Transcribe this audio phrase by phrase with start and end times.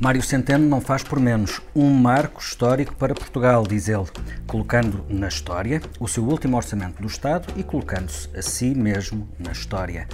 [0.00, 4.06] Mário Centeno não faz por menos um marco histórico para Portugal, diz ele,
[4.46, 9.52] colocando na história o seu último orçamento do Estado e colocando-se a si mesmo na
[9.52, 10.08] história.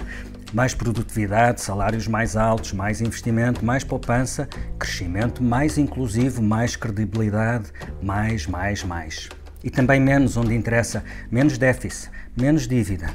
[0.51, 7.71] Mais produtividade, salários mais altos, mais investimento, mais poupança, crescimento mais inclusivo, mais credibilidade,
[8.03, 9.29] mais, mais, mais.
[9.63, 11.01] E também menos onde interessa,
[11.31, 13.09] menos déficit, menos dívida,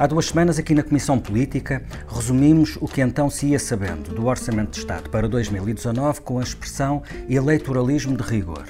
[0.00, 4.28] Há duas semanas, aqui na Comissão Política, resumimos o que então se ia sabendo do
[4.28, 8.64] Orçamento de Estado para 2019 com a expressão eleitoralismo de rigor.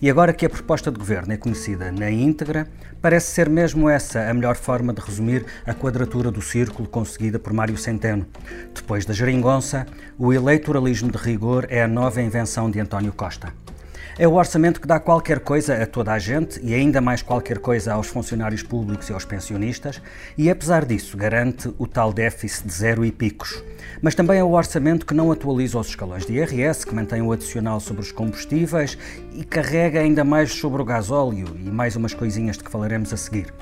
[0.00, 2.68] E agora que a proposta de governo é conhecida na íntegra,
[3.02, 7.52] parece ser mesmo essa a melhor forma de resumir a quadratura do círculo conseguida por
[7.52, 8.24] Mário Centeno.
[8.72, 9.84] Depois da geringonça,
[10.16, 13.52] o eleitoralismo de rigor é a nova invenção de António Costa.
[14.20, 17.58] É o orçamento que dá qualquer coisa a toda a gente e ainda mais qualquer
[17.60, 20.02] coisa aos funcionários públicos e aos pensionistas,
[20.36, 23.62] e apesar disso garante o tal déficit de zero e picos.
[24.02, 27.30] Mas também é o orçamento que não atualiza os escalões de IRS, que mantém o
[27.30, 28.98] adicional sobre os combustíveis
[29.32, 33.16] e carrega ainda mais sobre o gasóleo e mais umas coisinhas de que falaremos a
[33.16, 33.54] seguir.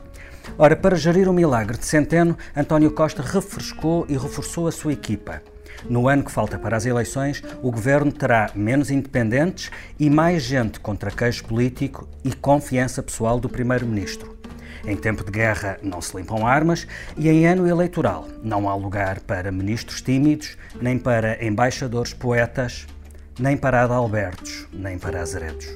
[0.56, 5.42] Ora, para gerir o milagre de Centeno, António Costa refrescou e reforçou a sua equipa.
[5.88, 10.80] No ano que falta para as eleições, o governo terá menos independentes e mais gente
[10.80, 14.36] contra queixo político e confiança pessoal do primeiro-ministro.
[14.86, 19.20] Em tempo de guerra não se limpam armas e em ano eleitoral não há lugar
[19.20, 22.86] para ministros tímidos, nem para embaixadores poetas,
[23.38, 25.66] nem para adalbertos, nem para azaredos.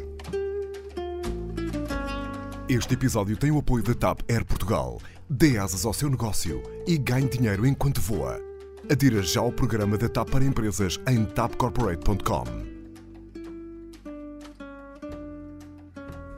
[2.68, 5.00] Este episódio tem o apoio da TAP Air Portugal.
[5.28, 8.49] Dê asas ao seu negócio e ganhe dinheiro enquanto voa.
[8.90, 12.42] Adira já ao programa da TAP para empresas em tapcorporate.com.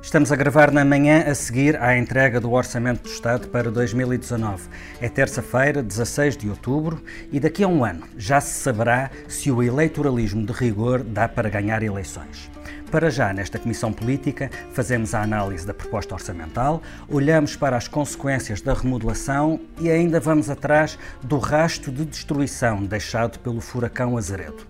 [0.02, 4.68] Estamos a gravar na manhã a seguir à entrega do Orçamento do Estado para 2019.
[5.00, 9.62] É terça-feira, 16 de outubro, e daqui a um ano já se saberá se o
[9.62, 12.51] eleitoralismo de rigor dá para ganhar eleições.
[12.92, 18.60] Para já, nesta Comissão Política, fazemos a análise da proposta orçamental, olhamos para as consequências
[18.60, 24.66] da remodelação e ainda vamos atrás do rasto de destruição deixado pelo furacão Azeredo.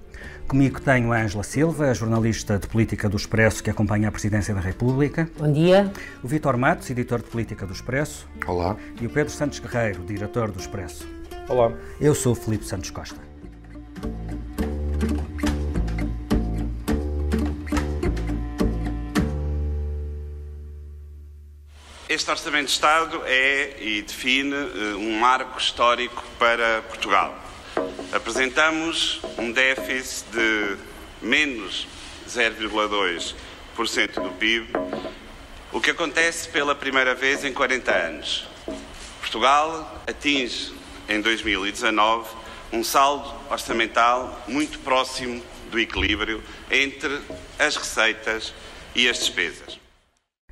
[0.47, 4.54] Comigo tenho a Ângela Silva, a jornalista de política do Expresso que acompanha a Presidência
[4.54, 5.28] da República.
[5.37, 5.91] Bom dia.
[6.22, 8.28] O Vitor Matos, editor de política do Expresso.
[8.47, 8.77] Olá.
[9.00, 11.09] E o Pedro Santos Guerreiro, diretor do Expresso.
[11.49, 11.72] Olá.
[12.00, 13.19] Eu sou o Filipe Santos Costa.
[22.12, 27.34] Este Orçamento de Estado é e define eh, um marco histórico para Portugal.
[28.12, 30.77] Apresentamos um déficit de
[31.22, 31.89] menos
[32.28, 34.69] 0,2% do PIB,
[35.72, 38.47] o que acontece pela primeira vez em 40 anos.
[39.19, 40.71] Portugal atinge
[41.09, 42.28] em 2019
[42.75, 47.22] um saldo orçamental muito próximo do equilíbrio entre
[47.59, 48.53] as receitas
[48.95, 49.81] e as despesas.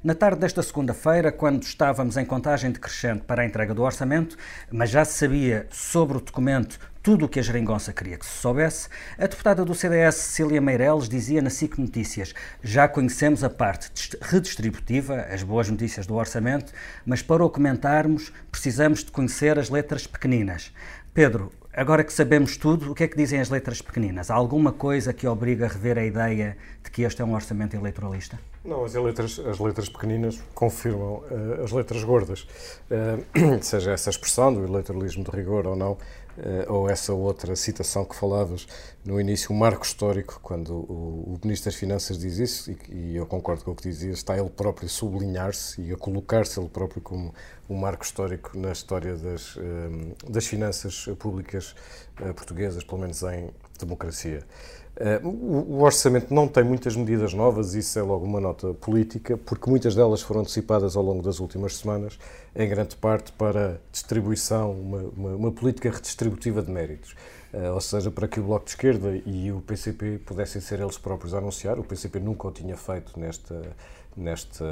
[0.03, 4.35] Na tarde desta segunda-feira, quando estávamos em contagem decrescente para a entrega do orçamento,
[4.73, 8.39] mas já se sabia sobre o documento tudo o que a geringonça queria que se
[8.39, 8.89] soubesse,
[9.19, 15.21] a deputada do CDS, Cecília Meireles, dizia na SIC Notícias: Já conhecemos a parte redistributiva,
[15.31, 16.73] as boas notícias do orçamento,
[17.05, 20.73] mas para o comentarmos precisamos de conhecer as letras pequeninas.
[21.13, 24.31] Pedro, agora que sabemos tudo, o que é que dizem as letras pequeninas?
[24.31, 26.57] Há alguma coisa que obriga a rever a ideia
[26.91, 28.39] de que este é um orçamento eleitoralista?
[28.65, 32.47] Não, as letras, as letras pequeninas confirmam uh, as letras gordas.
[32.91, 35.99] Uh, seja essa expressão do eleitoralismo de rigor ou não, uh,
[36.69, 38.67] ou essa outra citação que falavas
[39.05, 43.17] no início, um marco histórico, quando o, o Ministro das Finanças diz isso, e, e,
[43.17, 46.69] eu concordo com o que dizia, está ele próprio a sublinhar-se e a colocar-se ele
[46.69, 47.33] próprio como
[47.69, 49.57] um marco histórico na história das,
[50.29, 51.75] das finanças públicas
[52.35, 54.45] portuguesas, pelo menos em democracia.
[55.01, 59.71] Uh, o, orçamento não tem muitas medidas novas, isso é logo uma nota política, porque
[59.71, 62.19] muitas delas foram antecipadas ao longo das últimas semanas,
[62.55, 67.15] em grande parte para distribuição, uma, uma, uma política redistributiva de méritos.
[67.53, 70.99] Uh, ou seja, para que o Bloco de Esquerda e o PCP pudessem ser eles
[70.99, 71.79] próprios a anunciar.
[71.79, 73.75] O PCP nunca o tinha feito nesta,
[74.17, 74.63] neste,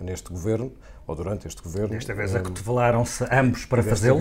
[0.00, 0.72] neste governo,
[1.06, 1.90] ou durante este governo.
[1.90, 4.18] Desta vez acotovelaram-se ambos para fazê-lo?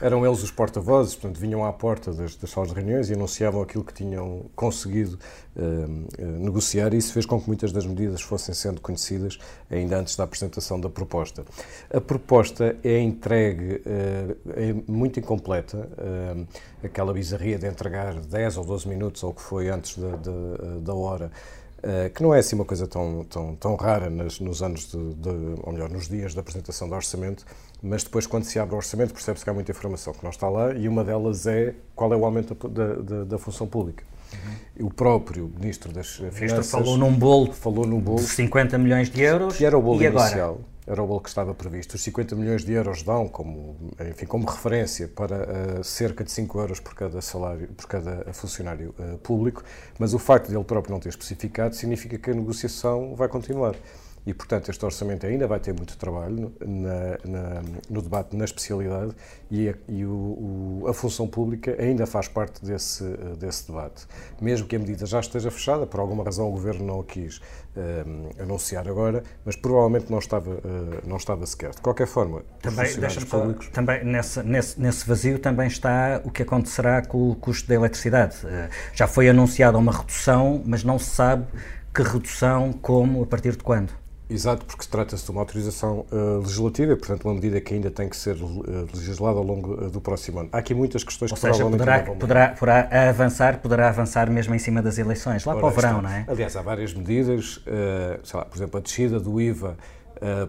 [0.00, 3.60] Eram eles os porta-vozes, portanto, vinham à porta das, das salas de reuniões e anunciavam
[3.60, 5.18] aquilo que tinham conseguido
[5.56, 9.38] uh, negociar, e isso fez com que muitas das medidas fossem sendo conhecidas
[9.70, 11.44] ainda antes da apresentação da proposta.
[11.92, 16.46] A proposta é entregue, uh, é muito incompleta, uh,
[16.82, 20.78] aquela bizarria de entregar 10 ou 12 minutos, ou o que foi antes da, da,
[20.80, 21.30] da hora,
[21.82, 25.14] eh, que não é assim uma coisa tão, tão, tão rara nos, nos anos, de,
[25.14, 25.28] de,
[25.62, 27.44] ou melhor, nos dias da apresentação do orçamento,
[27.82, 30.48] mas depois, quando se abre o orçamento, percebe-se que há muita informação que não está
[30.48, 34.04] lá e uma delas é qual é o aumento da, da, da função pública.
[34.32, 34.86] Uhum.
[34.86, 39.20] O próprio Ministro das Finanças falou num bolo, falou num bolo de 50 milhões de
[39.20, 39.56] euros.
[39.56, 40.52] Que era o bolo e inicial.
[40.52, 40.71] Agora?
[40.86, 41.94] Era o bolo que estava previsto.
[41.94, 43.76] Os 50 milhões de euros dão como,
[44.10, 48.94] enfim, como referência para uh, cerca de 5 euros por cada salário, por cada funcionário
[48.98, 49.62] uh, público,
[49.98, 53.76] mas o facto de ele próprio não ter especificado significa que a negociação vai continuar
[54.24, 59.12] e, portanto, este orçamento ainda vai ter muito trabalho na, na, no debate na especialidade
[59.50, 63.04] e, a, e o, o, a função pública ainda faz parte desse,
[63.38, 64.06] desse debate.
[64.40, 67.40] Mesmo que a medida já esteja fechada, por alguma razão o Governo não a quis
[67.76, 70.60] um, anunciar agora, mas provavelmente não estava, uh,
[71.04, 71.70] não estava sequer.
[71.70, 73.68] De qualquer forma, também, funcionários públicos...
[73.68, 78.36] também nesse, nesse, nesse vazio também está o que acontecerá com o custo da eletricidade.
[78.44, 81.44] Uh, já foi anunciada uma redução, mas não se sabe
[81.94, 84.01] que redução, como, a partir de quando?
[84.32, 88.16] Exato, porque trata-se de uma autorização uh, legislativa, portanto, uma medida que ainda tem que
[88.16, 90.48] ser uh, legislada ao longo uh, do próximo ano.
[90.52, 94.58] Há aqui muitas questões Ou que seja, poderá, poderá, poderá, avançar, poderá avançar mesmo em
[94.58, 96.02] cima das eleições, lá Ora, para o verão, está.
[96.02, 96.24] não é?
[96.26, 97.60] Aliás, há várias medidas,
[98.24, 99.76] sei lá, por exemplo, a descida do IVA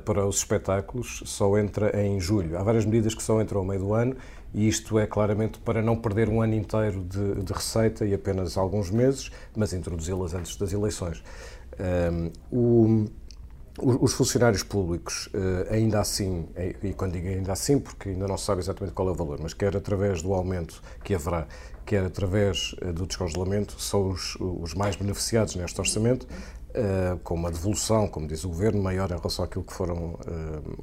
[0.05, 2.57] para os espetáculos só entra em julho.
[2.57, 4.15] Há várias medidas que só entram ao meio do ano
[4.53, 8.55] e isto é claramente para não perder um ano inteiro de, de receita e apenas
[8.55, 11.23] alguns meses, mas introduzi-las antes das eleições.
[11.79, 13.05] Um, o
[13.79, 18.37] os funcionários públicos, eh, ainda assim, eh, e quando digo ainda assim, porque ainda não
[18.37, 21.47] se sabe exatamente qual é o valor, mas quer através do aumento que haverá,
[21.83, 26.27] quer através eh, do descongelamento, são os, os mais beneficiados neste orçamento,
[27.23, 30.17] com uma devolução, como diz o Governo, maior em relação àquilo que foram,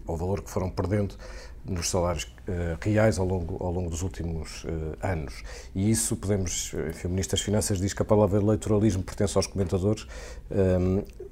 [0.06, 1.16] ao valor que foram perdendo
[1.64, 2.32] nos salários
[2.80, 4.64] reais ao longo, ao longo dos últimos
[5.02, 5.42] anos.
[5.74, 9.48] E isso podemos, enfim, o Ministro das Finanças diz que a palavra eleitoralismo pertence aos
[9.48, 10.06] comentadores,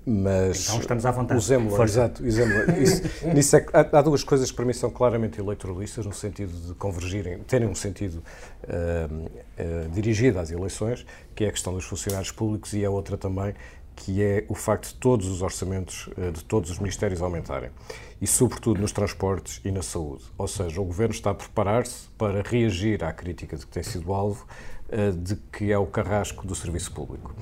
[0.09, 1.39] mas então estamos à vontade.
[1.39, 3.03] usemos exato, usemos isso,
[3.35, 6.75] nisso é, há, há, duas coisas que para mim são claramente eleitoralistas, no sentido de
[6.75, 8.23] convergirem, terem um sentido
[8.65, 13.55] uh, dirigido às eleições, que é a questão dos funcionários públicos e a outra também,
[13.95, 17.71] que é o facto de todos os orçamentos de todos os ministérios aumentarem
[18.21, 20.25] e, sobretudo, nos transportes e na saúde.
[20.39, 24.13] Ou seja, o Governo está a preparar-se para reagir à crítica de que tem sido
[24.13, 24.47] alvo
[25.13, 27.35] de que é o carrasco do serviço público.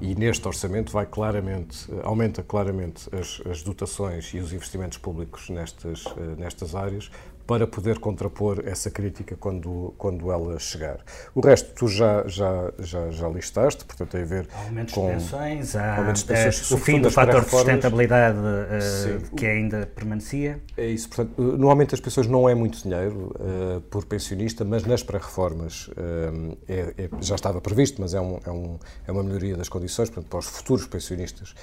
[0.00, 5.48] E neste orçamento vai claramente, eh, aumenta claramente as, as dotações e os investimentos públicos
[5.50, 7.10] nestas, eh, nestas áreas,
[7.46, 11.00] para poder contrapor essa crítica quando, quando ela chegar.
[11.34, 15.06] O resto tu já, já, já, já listaste, portanto tem a ver aumentos com...
[15.06, 19.46] De pensões, há, aumentos de pensões, é, o fim do fator de sustentabilidade uh, que
[19.46, 20.60] ainda permanecia.
[20.76, 25.02] É isso, portanto, normalmente as pessoas não é muito dinheiro uh, por pensionista, mas nas
[25.02, 29.56] pré-reformas uh, é, é, já estava previsto, mas é, um, é, um, é uma melhoria
[29.56, 31.54] das condições, portanto, para os futuros pensionistas.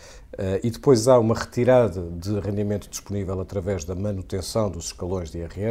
[0.63, 5.70] e depois há uma retirada de rendimento disponível através da manutenção dos escalões de IRS,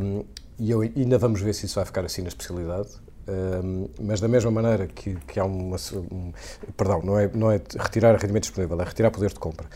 [0.00, 0.24] um,
[0.58, 2.88] e eu, ainda vamos ver se isso vai ficar assim na especialidade.
[3.26, 5.76] Um, mas da mesma maneira que, que há uma.
[5.94, 6.32] Um,
[6.76, 9.66] perdão, não é, não é retirar rendimento disponível, é retirar poder de compra.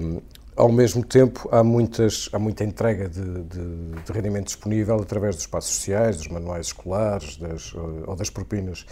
[0.00, 0.20] Um,
[0.54, 5.44] ao mesmo tempo, há, muitas, há muita entrega de, de, de, rendimento disponível através dos
[5.44, 8.84] espaços sociais, dos manuais escolares das, ou das propinas,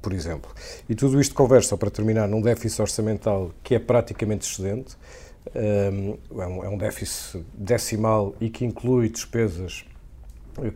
[0.00, 0.50] por exemplo.
[0.88, 4.96] E tudo isto conversa, para terminar, num déficit orçamental que é praticamente excedente.
[5.54, 5.90] É,
[6.38, 9.84] é um déficit decimal e que inclui despesas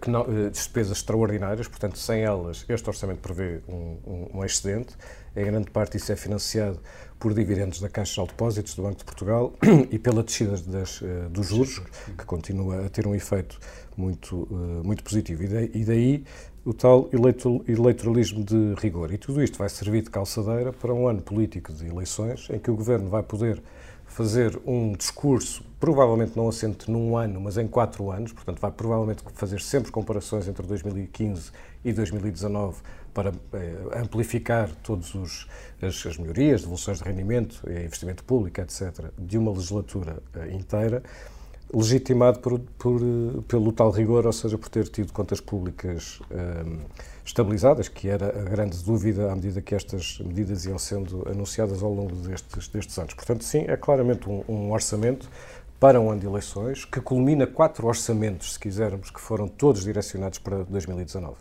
[0.01, 4.95] que não, eh, despesas extraordinárias, portanto, sem elas, este orçamento prevê um, um, um, excedente.
[5.35, 6.79] Em grande parte, isso é financiado
[7.19, 9.53] por dividendos da Caixa de Depósitos do Banco de Portugal
[9.91, 11.81] e pela descida das, eh, dos juros,
[12.19, 13.59] que continua a ter um efeito
[13.97, 15.43] muito, eh, muito positivo.
[15.45, 16.25] E daí
[16.65, 17.09] o tal
[17.67, 19.13] eleitoralismo de rigor.
[19.13, 22.71] E tudo isto vai servir de calçadeira para um ano político de eleições, em que
[22.71, 23.63] o Governo vai poder
[24.21, 29.25] fazer um discurso, provavelmente não assente num ano, mas em quatro anos, portanto, vai provavelmente
[29.33, 31.51] fazer sempre comparações entre 2015
[31.83, 32.83] e 2019
[33.15, 35.11] para eh, amplificar todas
[35.81, 41.03] as, as melhorias, devoluções de rendimento, eh, investimento público, etc., de uma legislatura eh, inteira
[41.73, 43.01] legitimado por, por,
[43.49, 46.81] pelo tal rigor, ou seja, por ter tido contas públicas um,
[47.31, 51.93] estabilizadas, que era a grande dúvida à medida que estas medidas iam sendo anunciadas ao
[51.93, 53.15] longo destes, destes anos.
[53.15, 55.29] Portanto, sim, é claramente um, um orçamento
[55.79, 60.39] para um ano de eleições, que culmina quatro orçamentos, se quisermos, que foram todos direcionados
[60.39, 61.37] para 2019.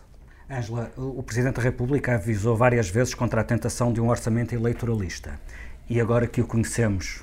[0.50, 5.38] Ângela, o Presidente da República avisou várias vezes contra a tentação de um orçamento eleitoralista.
[5.88, 7.22] E agora que o conhecemos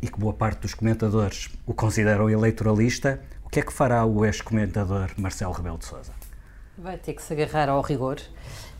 [0.00, 4.24] e que boa parte dos comentadores o consideram eleitoralista, o que é que fará o
[4.24, 6.25] ex-comentador Marcelo Rebelo de Sousa?
[6.78, 8.20] Vai ter que se agarrar ao rigor.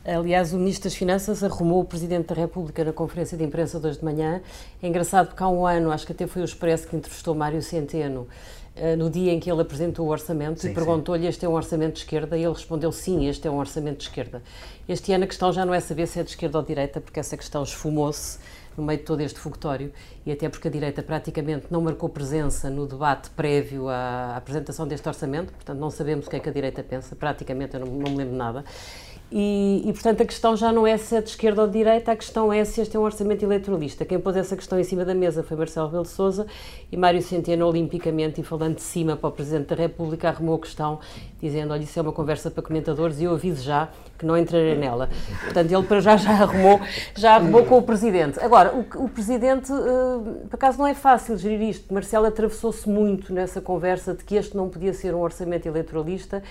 [0.05, 3.87] Aliás, o Ministro das Finanças arrumou o Presidente da República na conferência de imprensa de
[3.87, 4.39] hoje de manhã.
[4.81, 7.61] É engraçado porque há um ano, acho que até foi o Expresso que entrevistou Mário
[7.61, 8.27] Centeno,
[8.75, 11.53] eh, no dia em que ele apresentou o orçamento sim, e perguntou-lhe este é um
[11.53, 14.43] orçamento de esquerda e ele respondeu sim, este é um orçamento de esquerda.
[14.87, 17.01] Este ano a questão já não é saber se é de esquerda ou de direita,
[17.01, 18.37] porque essa questão esfumou-se
[18.77, 19.91] no meio de todo este fogotório
[20.25, 25.07] e até porque a direita praticamente não marcou presença no debate prévio à apresentação deste
[25.07, 28.11] orçamento, portanto não sabemos o que é que a direita pensa, praticamente eu não, não
[28.11, 28.63] me lembro nada.
[29.29, 32.13] E, e, portanto, a questão já não é se é de esquerda ou de direita,
[32.13, 34.05] a questão é se este é um orçamento eleitoralista.
[34.05, 36.45] Quem pôs essa questão em cima da mesa foi Marcelo Rebelo de
[36.89, 40.59] e Mário Centeno, olimpicamente, e falando de cima para o Presidente da República, arrumou a
[40.59, 40.99] questão,
[41.41, 44.75] dizendo, olha, isso é uma conversa para comentadores e eu aviso já que não entrarei
[44.75, 45.09] nela.
[45.43, 46.79] Portanto, ele para já já arrumou,
[47.13, 48.39] já arrumou com o Presidente.
[48.39, 51.93] Agora, o, o Presidente, uh, por acaso não é fácil gerir isto.
[51.93, 56.41] Marcelo atravessou-se muito nessa conversa de que este não podia ser um orçamento eleitoralista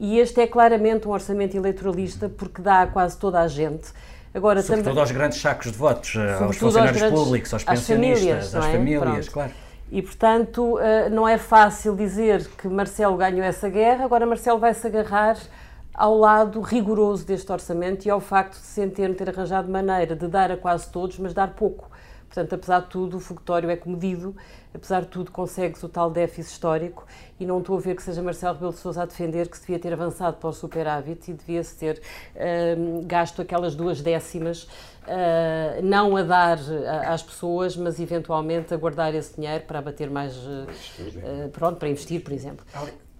[0.00, 3.92] e este é claramente um orçamento eleitoralista porque dá a quase toda a gente.
[4.32, 7.64] Agora, Sobretudo também, aos grandes sacos de votos, eh, aos funcionários aos grandes, públicos, aos
[7.64, 9.02] pensionistas, às famílias, é?
[9.02, 9.52] famílias claro.
[9.92, 14.86] E, portanto, eh, não é fácil dizer que Marcelo ganhou essa guerra, agora Marcelo vai-se
[14.86, 15.36] agarrar
[15.92, 20.50] ao lado rigoroso deste orçamento e ao facto de Centeno ter arranjado maneira de dar
[20.50, 21.90] a quase todos, mas dar pouco.
[22.30, 24.36] Portanto, apesar de tudo, o fogotório é comedido,
[24.72, 27.04] apesar de tudo, consegue-se o tal déficit histórico
[27.40, 29.62] e não estou a ver que seja Marcelo Rebelo de Sousa a defender que se
[29.62, 32.00] devia ter avançado para o superávit e devia-se ter
[32.36, 36.58] uh, gasto aquelas duas décimas, uh, não a dar
[37.04, 42.22] às pessoas, mas eventualmente a guardar esse dinheiro para abater mais, uh, pronto, para investir,
[42.22, 42.64] por exemplo.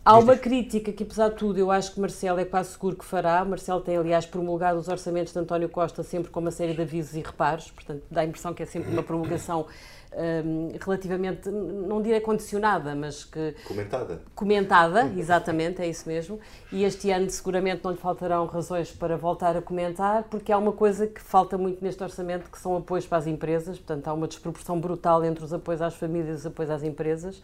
[0.02, 3.04] Há uma crítica que, apesar de tudo, eu acho que Marcelo é quase seguro que
[3.04, 3.44] fará.
[3.44, 7.14] Marcelo tem, aliás, promulgado os orçamentos de António Costa sempre com uma série de avisos
[7.14, 9.66] e reparos, portanto, dá a impressão que é sempre uma promulgação
[10.12, 13.54] um, relativamente, não direi condicionada, mas que.
[13.64, 14.22] Comentada.
[14.34, 16.40] Comentada, exatamente, é isso mesmo.
[16.72, 20.72] E este ano, seguramente, não lhe faltarão razões para voltar a comentar, porque há uma
[20.72, 24.26] coisa que falta muito neste orçamento, que são apoios para as empresas, portanto, há uma
[24.26, 27.40] desproporção brutal entre os apoios às famílias e os apoios às empresas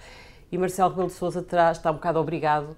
[0.51, 2.77] e Marcelo Rebelo de Sousa terá, está um bocado obrigado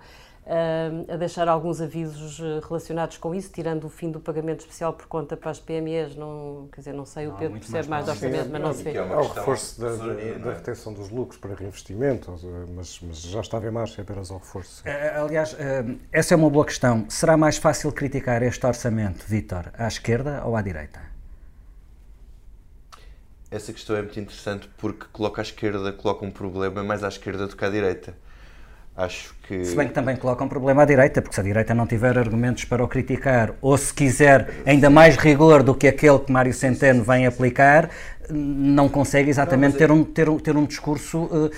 [0.48, 4.92] uh, a deixar alguns avisos eh, relacionados com isso, tirando o fim do pagamento especial
[4.92, 8.10] por conta para as PMEs, não, quer dizer, não sei, o Pedro percebe mais do
[8.10, 8.96] orçamento, mas não se vê.
[8.96, 12.34] É o reforço da, da, retenção dos lucros para reinvestimento,
[12.74, 14.82] mas, mas já estava em marcha apenas ao reforço.
[15.22, 15.56] Aliás,
[16.10, 17.04] essa é uma boa questão.
[17.08, 21.17] Será mais fácil criticar este orçamento, Vítor, à esquerda ou à direita?
[23.50, 27.46] Essa questão é muito interessante porque coloca à esquerda, coloca um problema mais à esquerda
[27.46, 28.14] do que à direita.
[28.96, 29.64] Acho que.
[29.64, 32.18] Se bem que também coloca um problema à direita, porque se a direita não tiver
[32.18, 36.52] argumentos para o criticar, ou se quiser ainda mais rigor do que aquele que Mário
[36.52, 37.90] Centeno vem aplicar,
[38.28, 41.50] não consegue exatamente não, ter, um, ter, um, ter um discurso uh,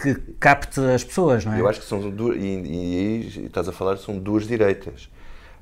[0.00, 1.60] que, que, capte as pessoas, não é?
[1.60, 5.10] Eu acho que são duas, e, e, estás a falar, são duas direitas.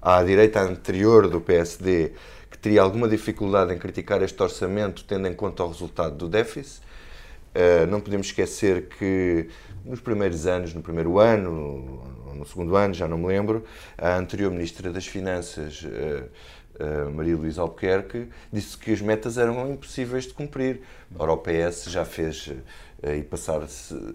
[0.01, 2.13] Há a direita anterior do PSD
[2.63, 6.81] teria alguma dificuldade em criticar este orçamento, tendo em conta o resultado do déficit.
[7.55, 9.49] Uh, não podemos esquecer que
[9.85, 13.65] nos primeiros anos, no primeiro ano, ou no segundo ano, já não me lembro,
[13.99, 19.71] a anterior Ministra das Finanças, uh, uh, Maria Luísa Albuquerque, disse que as metas eram
[19.71, 20.83] impossíveis de cumprir.
[21.19, 22.49] Ora, o PS já fez
[23.05, 24.15] e passar-se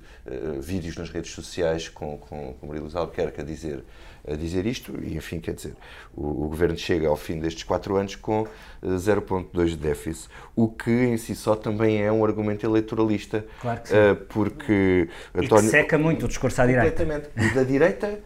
[0.62, 3.84] vídeos nas redes sociais com, com, com Maria Luísa Albuquerque a dizer
[4.28, 5.74] a dizer isto, e enfim, quer dizer,
[6.16, 8.46] o, o Governo chega ao fim destes quatro anos com
[8.84, 13.46] 0,2 eh, de déficit, o que em si só também é um argumento eleitoralista.
[13.62, 13.96] Claro que sim.
[13.96, 17.06] Uh, porque António, e que seca muito o discurso à direita.
[17.06, 17.52] Completamente.
[17.52, 18.20] O da direita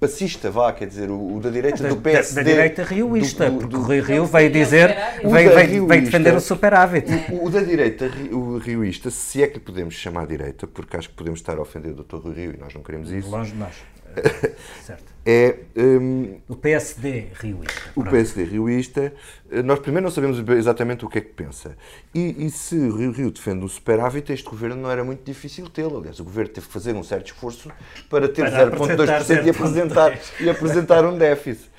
[0.00, 2.34] passista, vá, quer dizer, o, o da direita da, do PSD.
[2.34, 6.34] Da, da direita rioísta, do, porque o Rui Rio veio dizer, veio, veio, veio, defender
[6.34, 7.10] o superávit.
[7.30, 10.96] O, o, da direita, o rioísta, se é que lhe podemos chamar a direita, porque
[10.96, 12.16] acho que podemos estar a ofender o Dr.
[12.16, 13.30] Rui Rio e nós não queremos isso.
[13.30, 13.74] Longe de nós.
[14.84, 15.56] certo é.
[15.76, 17.90] Um, o PSD rioísta.
[17.96, 19.12] O PSD rioísta.
[19.50, 21.76] Eh, nós primeiro não sabemos exatamente o que é que pensa.
[22.14, 25.68] E, e se o Rio Rio defende um superávit, este governo não era muito difícil
[25.68, 25.98] tê-lo.
[25.98, 27.72] Aliás, o governo teve que fazer um certo esforço
[28.08, 31.70] para ter 0,2% e apresentar, e apresentar um déficit.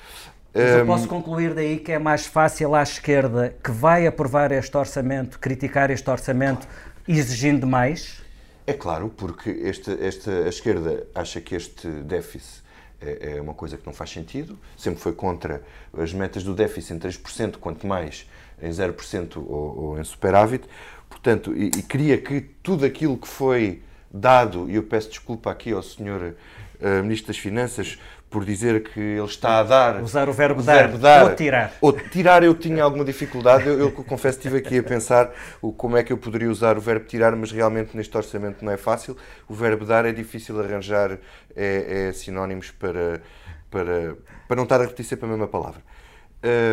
[0.54, 4.76] Mas eu posso concluir daí que é mais fácil à esquerda, que vai aprovar este
[4.76, 6.68] orçamento, criticar este orçamento,
[7.06, 8.22] exigindo mais?
[8.66, 12.67] É claro, porque esta, esta, a esquerda acha que este déficit
[13.00, 14.58] é, é uma coisa que não faz sentido.
[14.76, 15.62] Sempre foi contra
[15.96, 18.28] as metas do déficit em 3%, quanto mais
[18.60, 20.68] em 0% ou, ou em superávit.
[21.08, 25.72] Portanto, e, e queria que tudo aquilo que foi dado, e eu peço desculpa aqui
[25.72, 26.34] ao senhor
[26.80, 27.98] uh, Ministro das Finanças
[28.30, 30.02] por dizer que ele está a dar.
[30.02, 31.72] Usar o verbo, o dar, verbo dar, ou tirar.
[31.80, 33.66] Ou tirar eu tinha alguma dificuldade.
[33.66, 35.32] Eu, eu confesso que estive aqui a pensar
[35.62, 38.72] o, como é que eu poderia usar o verbo tirar, mas realmente neste orçamento não
[38.72, 39.16] é fácil.
[39.48, 41.18] O verbo dar é difícil arranjar
[41.56, 43.22] é, é sinónimos para,
[43.70, 44.16] para,
[44.46, 45.80] para não estar a repetir sempre a mesma palavra.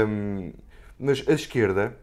[0.07, 0.53] Um,
[0.99, 1.97] mas a esquerda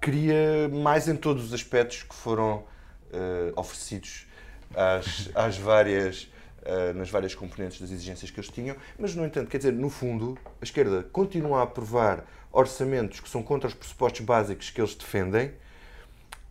[0.00, 2.64] queria mais em todos os aspectos que foram
[3.12, 4.26] uh, oferecidos
[4.74, 6.30] às, às várias,
[6.66, 9.88] uh, nas várias componentes das exigências que eles tinham, mas, no entanto, quer dizer, no
[9.88, 14.94] fundo, a esquerda continua a aprovar orçamentos que são contra os pressupostos básicos que eles
[14.94, 15.52] defendem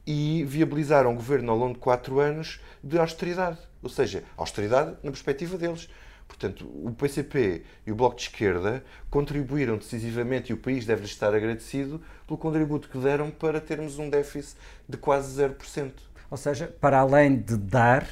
[0.05, 3.57] e viabilizaram o governo ao longo de quatro anos de austeridade.
[3.81, 5.89] Ou seja, austeridade na perspectiva deles.
[6.27, 11.33] Portanto, o PCP e o Bloco de Esquerda contribuíram decisivamente, e o país deve-lhes estar
[11.33, 14.57] agradecido, pelo contributo que deram para termos um déficit
[14.89, 15.91] de quase 0%.
[16.29, 18.07] Ou seja, para além de dar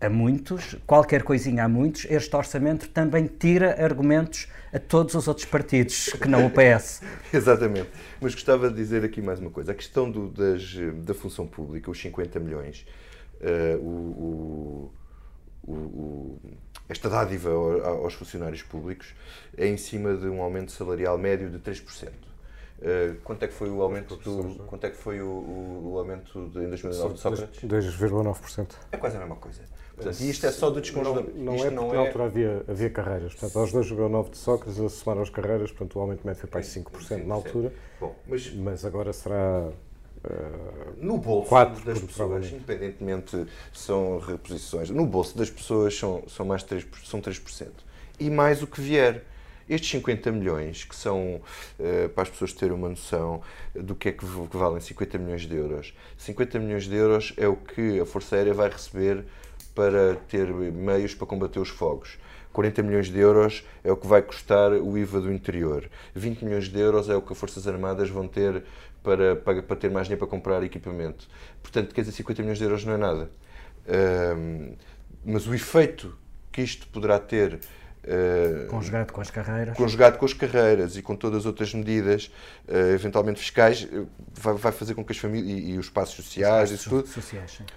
[0.00, 5.46] a muitos, qualquer coisinha a muitos, este orçamento também tira argumentos a todos os outros
[5.46, 7.00] partidos, que não o PS.
[7.32, 7.88] Exatamente.
[8.20, 9.72] Mas gostava de dizer aqui mais uma coisa.
[9.72, 12.86] A questão do, das, da função pública, os 50 milhões,
[13.40, 14.92] uh, o,
[15.66, 16.40] o, o,
[16.88, 19.14] esta dádiva aos funcionários públicos
[19.56, 22.08] é em cima de um aumento salarial médio de 3%.
[22.76, 25.98] Uh, quanto é que foi o aumento do, quanto é que foi o, o, o
[25.98, 27.64] aumento de, em 2009 de Sócrates?
[27.64, 28.74] 2,9%.
[28.92, 29.62] É quase a mesma coisa.
[29.96, 31.32] Portanto, e isto é só do descongelamento.
[31.34, 31.94] Não, não é não é...
[31.94, 33.34] na altura havia, havia carreiras.
[33.34, 36.60] Portanto, aos 2,9 de Sócrates, a somar as carreiras, portanto, o aumento médio foi para
[36.60, 37.72] 5% na altura.
[37.98, 39.70] Bom, mas, mas agora será
[40.98, 46.64] no bolso 4, das pessoas, independentemente são reposições, no bolso das pessoas são, são mais
[46.64, 47.68] 3%, são 3%.
[48.18, 49.22] E mais o que vier.
[49.68, 51.40] Estes 50 milhões, que são,
[51.80, 53.42] uh, para as pessoas terem uma noção
[53.74, 57.48] do que é que, que valem 50 milhões de euros, 50 milhões de euros é
[57.48, 59.24] o que a Força Aérea vai receber
[59.76, 62.18] para ter meios para combater os fogos.
[62.54, 65.90] 40 milhões de euros é o que vai custar o IVA do interior.
[66.14, 68.64] 20 milhões de euros é o que as Forças Armadas vão ter
[69.02, 71.28] para, para, para ter mais dinheiro para comprar equipamento.
[71.62, 73.30] Portanto, quer dizer, 50 milhões de euros não é nada.
[73.86, 74.74] Um,
[75.22, 76.16] mas o efeito
[76.50, 77.60] que isto poderá ter
[78.06, 79.76] Uh, conjugado com as carreiras.
[79.76, 82.30] Conjugado com as carreiras e com todas as outras medidas,
[82.68, 86.14] uh, eventualmente fiscais, uh, vai, vai, fazer com que as famílias e, e os espaços
[86.14, 87.08] sociais, e tudo,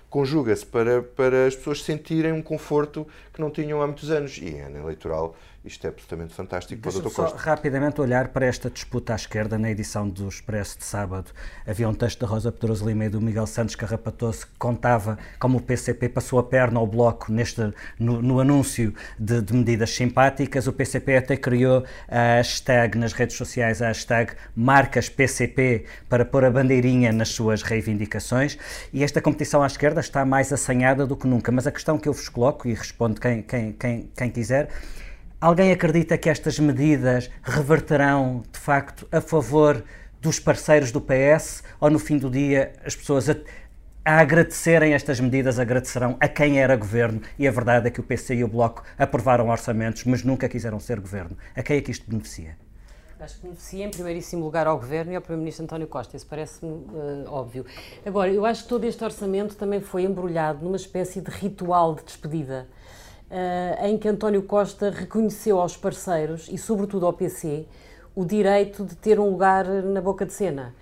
[0.07, 4.37] conjuga-se para, para as pessoas sentirem um conforto que não tinham há muitos anos.
[4.37, 7.13] E em ano eleitoral isto é absolutamente fantástico para o Dr.
[7.13, 7.37] Costa.
[7.37, 11.31] rapidamente olhar para esta disputa à esquerda na edição do Expresso de sábado.
[11.67, 15.57] Havia um texto da Rosa Pedroso Lima e do Miguel Santos Carrapatoso que contava como
[15.57, 20.65] o PCP passou a perna ao Bloco neste, no, no anúncio de, de, medidas simpáticas.
[20.65, 26.45] O PCP até criou a hashtag nas redes sociais, a hashtag marcas PCP para pôr
[26.45, 28.57] a bandeirinha nas suas reivindicações.
[28.93, 31.51] E esta competição à esquerda está mais assanhada do que nunca.
[31.51, 34.69] Mas a questão que eu vos coloco, e responde quem, quem, quem, quem quiser,
[35.41, 39.81] Alguém acredita que estas medidas reverterão, de facto, a favor
[40.19, 41.63] dos parceiros do PS?
[41.79, 43.37] Ou no fim do dia as pessoas a,
[44.03, 47.21] a agradecerem estas medidas agradecerão a quem era governo?
[47.37, 50.77] E a verdade é que o PC e o Bloco aprovaram orçamentos, mas nunca quiseram
[50.77, 51.37] ser governo.
[51.55, 52.57] A quem é que isto beneficia?
[53.17, 56.71] Acho que beneficia em primeiríssimo lugar ao Governo e ao Primeiro-Ministro António Costa, isso parece-me
[56.71, 57.65] uh, óbvio.
[58.05, 62.03] Agora, eu acho que todo este orçamento também foi embrulhado numa espécie de ritual de
[62.03, 62.67] despedida
[63.81, 67.65] em que António Costa reconheceu aos parceiros e, sobretudo, ao PC
[68.15, 70.73] o direito de ter um lugar na boca de cena.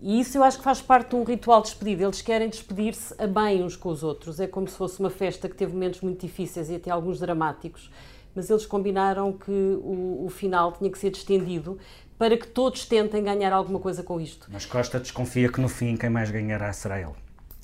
[0.00, 2.02] E isso eu acho que faz parte de um ritual de despedida.
[2.02, 4.40] Eles querem despedir-se a bem uns com os outros.
[4.40, 7.88] É como se fosse uma festa que teve momentos muito difíceis e até alguns dramáticos.
[8.34, 11.78] Mas eles combinaram que o, o final tinha que ser distendido
[12.18, 14.48] para que todos tentem ganhar alguma coisa com isto.
[14.50, 17.14] Mas Costa desconfia que no fim quem mais ganhará será ele.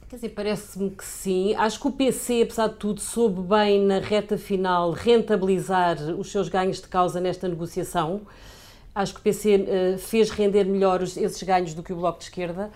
[0.09, 1.55] Quer dizer, parece-me que sim.
[1.55, 6.49] Acho que o PC, apesar de tudo, soube bem na reta final rentabilizar os seus
[6.49, 8.23] ganhos de causa nesta negociação.
[8.95, 11.97] Acho que o PC uh, eh, fez render melhor os, esses ganhos do que o
[11.97, 12.71] Bloco de Esquerda,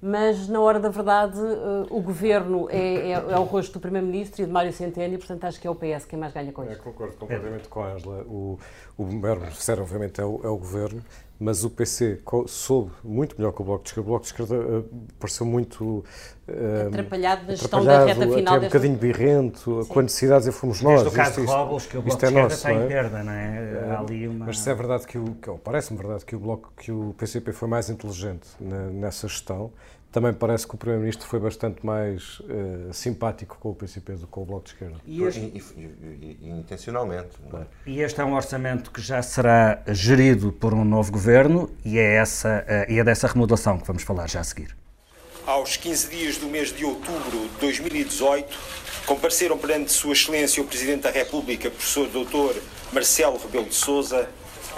[0.00, 4.42] mas na hora da verdade uh, o governo é, é, é, o rosto do Primeiro-Ministro
[4.42, 6.62] e de Mário Centeno e, portanto, acho que é o PS quem mais ganha com
[6.62, 6.84] é, isto.
[6.84, 8.22] concordo completamente com a Angela.
[8.28, 8.60] O,
[8.96, 11.02] o maior beneficiário, obviamente, é o, é o governo
[11.38, 14.08] mas o PC soube muito melhor que o Bloco de Esquerda.
[14.08, 14.84] O Bloco de Esquerda uh,
[15.18, 18.54] pareceu muito uh, atrapalhado na gestão da reta final.
[18.54, 19.88] Até um bocadinho birrento, Sim.
[19.88, 21.02] com a necessidade de fomos nós.
[21.02, 22.86] Desde o caso de Robles, que o Bloco de é Esquerda nosso, está em é?
[22.86, 23.90] perda, não é?
[23.90, 24.46] Há ali uma...
[24.46, 27.52] Mas se é verdade que, o, que parece-me verdade que o Bloco, que o PCP
[27.52, 29.70] foi mais inteligente na, nessa gestão,
[30.16, 34.26] também parece que o Primeiro-Ministro foi bastante mais uh, simpático com o PCP do que
[34.28, 34.96] com o Bloco de Esquerda.
[35.04, 35.40] E, este...
[35.40, 37.36] e, e, e intencionalmente.
[37.52, 37.66] É?
[37.84, 42.14] E este é um orçamento que já será gerido por um novo governo e é,
[42.14, 44.74] essa, uh, e é dessa remodelação que vamos falar já a seguir.
[45.44, 48.58] Aos 15 dias do mês de outubro de 2018,
[49.04, 52.58] compareceram perante Sua Excelência o Presidente da República, professor Dr.
[52.90, 54.26] Marcelo Rebelo de Sousa,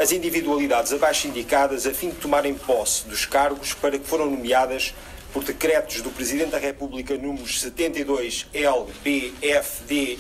[0.01, 4.93] as individualidades abaixo indicadas a fim de tomarem posse dos cargos para que foram nomeadas
[5.33, 10.13] por decretos do Presidente da República números 72 LBFDII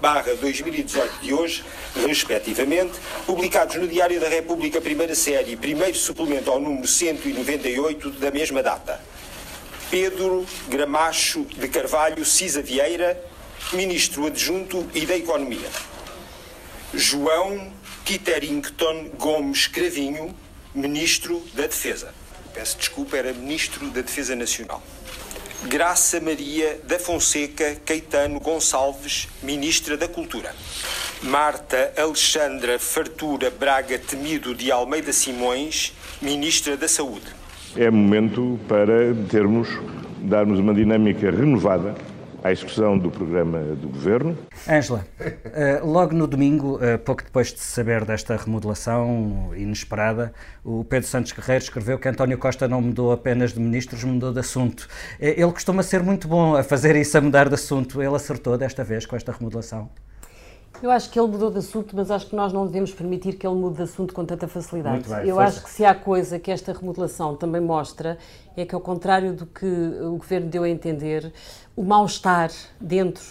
[0.00, 1.64] barra 2018 de hoje,
[2.06, 8.62] respectivamente, publicados no Diário da República primeira série, primeiro suplemento ao número 198 da mesma
[8.62, 9.00] data.
[9.90, 13.22] Pedro Gramacho de Carvalho Cisa Vieira,
[13.72, 15.68] Ministro Adjunto e da Economia.
[16.94, 17.72] João
[18.04, 20.34] Kitterington Gomes Cravinho,
[20.74, 22.21] Ministro da Defesa.
[22.54, 24.82] Peço desculpa, era Ministro da Defesa Nacional.
[25.64, 30.54] Graça Maria da Fonseca Caetano Gonçalves, Ministra da Cultura.
[31.22, 37.26] Marta Alexandra Fartura Braga Temido de Almeida Simões, Ministra da Saúde.
[37.76, 39.68] É momento para termos,
[40.20, 41.94] darmos uma dinâmica renovada
[42.42, 44.36] à execução do programa do Governo.
[44.68, 50.32] Ângela, eh, logo no domingo, eh, pouco depois de saber desta remodelação inesperada,
[50.64, 54.40] o Pedro Santos Guerreiro escreveu que António Costa não mudou apenas de ministros, mudou de
[54.40, 54.88] assunto.
[55.20, 58.02] Eh, ele costuma ser muito bom a fazer isso, a mudar de assunto.
[58.02, 59.88] Ele acertou desta vez com esta remodelação?
[60.82, 63.46] Eu acho que ele mudou de assunto, mas acho que nós não devemos permitir que
[63.46, 65.08] ele mude de assunto com tanta facilidade.
[65.08, 65.42] Bem, eu força.
[65.42, 68.18] acho que se há coisa que esta remodelação também mostra
[68.56, 71.32] é que, ao contrário do que o governo deu a entender,
[71.76, 73.22] o mal-estar dentro,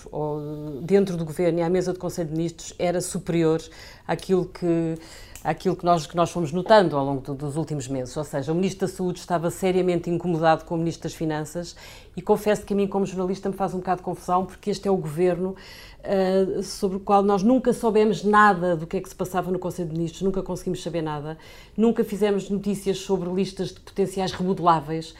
[0.81, 3.61] dentro do governo e à mesa do Conselho de Ministros era superior
[4.07, 4.95] àquilo que
[5.43, 8.15] àquilo que nós, que nós fomos notando ao longo do, dos últimos meses.
[8.15, 11.75] Ou seja, o Ministro da Saúde estava seriamente incomodado com o Ministro das Finanças
[12.15, 14.87] e confesso que a mim, como jornalista, me faz um bocado de confusão porque este
[14.87, 15.55] é o governo
[15.99, 19.57] uh, sobre o qual nós nunca soubemos nada do que é que se passava no
[19.57, 21.37] Conselho de Ministros, nunca conseguimos saber nada,
[21.75, 25.15] nunca fizemos notícias sobre listas de potenciais remodeláveis.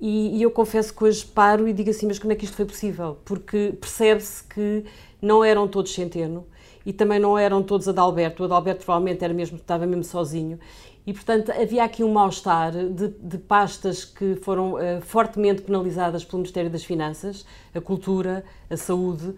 [0.00, 2.54] E, e eu confesso que hoje paro e digo assim: mas como é que isto
[2.54, 3.16] foi possível?
[3.24, 4.84] Porque percebe-se que
[5.22, 6.44] não eram todos centeno
[6.86, 8.44] e também não eram todos Adalberto.
[8.44, 10.58] O Adalberto provavelmente era mesmo, estava mesmo sozinho.
[11.04, 16.38] E, portanto, havia aqui um mal-estar de, de, pastas que foram uh, fortemente penalizadas pelo
[16.38, 17.44] Ministério das Finanças,
[17.74, 19.36] a cultura, a saúde, uh,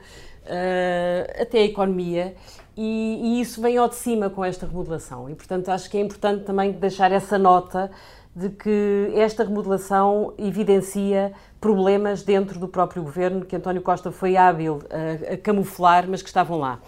[1.42, 2.34] até a economia,
[2.76, 5.28] e, e, isso vem ao de cima com esta remodelação.
[5.28, 7.90] E, portanto, acho que é importante também deixar essa nota
[8.34, 14.80] de que esta remodelação evidencia problemas dentro do próprio governo, que António Costa foi hábil
[14.90, 16.80] a, a camuflar, mas que estavam lá.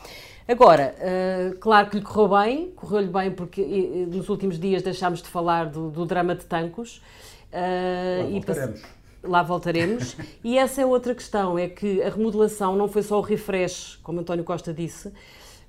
[0.50, 5.22] Agora, uh, claro que lhe correu bem, correu-lhe bem porque uh, nos últimos dias deixámos
[5.22, 7.00] de falar do, do drama de Tancos.
[7.52, 8.82] Uh, lá voltaremos.
[9.22, 10.16] Lá voltaremos.
[10.42, 14.18] e essa é outra questão, é que a remodelação não foi só o refresh, como
[14.18, 15.12] António Costa disse,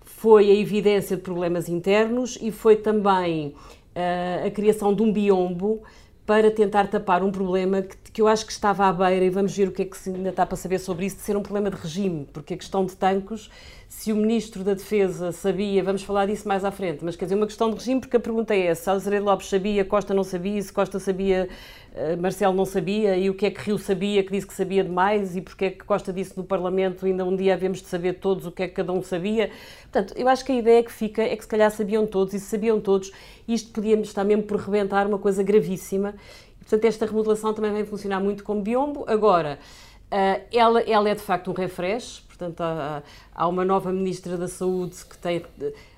[0.04, 3.50] foi a evidência de problemas internos e foi também
[3.96, 5.84] uh, a criação de um biombo
[6.26, 9.56] para tentar tapar um problema que, que, eu acho que estava à beira, e vamos
[9.56, 11.70] ver o que é que ainda está para saber sobre isso, de ser um problema
[11.70, 13.50] de regime, porque a questão de tancos,
[13.92, 17.36] se o Ministro da Defesa sabia, vamos falar disso mais à frente, mas quer dizer,
[17.36, 20.62] uma questão de regime, porque a pergunta é se Azeredo Lopes sabia, Costa não sabia,
[20.62, 21.50] se Costa sabia,
[21.94, 24.82] uh, Marcelo não sabia, e o que é que Rio sabia, que disse que sabia
[24.82, 28.14] demais, e porque é que Costa disse no Parlamento, ainda um dia havemos de saber
[28.14, 29.52] todos o que é que cada um sabia.
[29.82, 32.40] Portanto, eu acho que a ideia que fica é que se calhar sabiam todos, e
[32.40, 33.12] se sabiam todos,
[33.46, 36.16] isto podia estar mesmo por rebentar uma coisa gravíssima.
[36.60, 39.04] Portanto, esta remodelação também vai funcionar muito como biombo.
[39.06, 39.60] Agora,
[40.06, 43.04] uh, ela, ela é de facto um refresh, portanto, há,
[43.36, 45.44] há uma nova Ministra da Saúde que tem.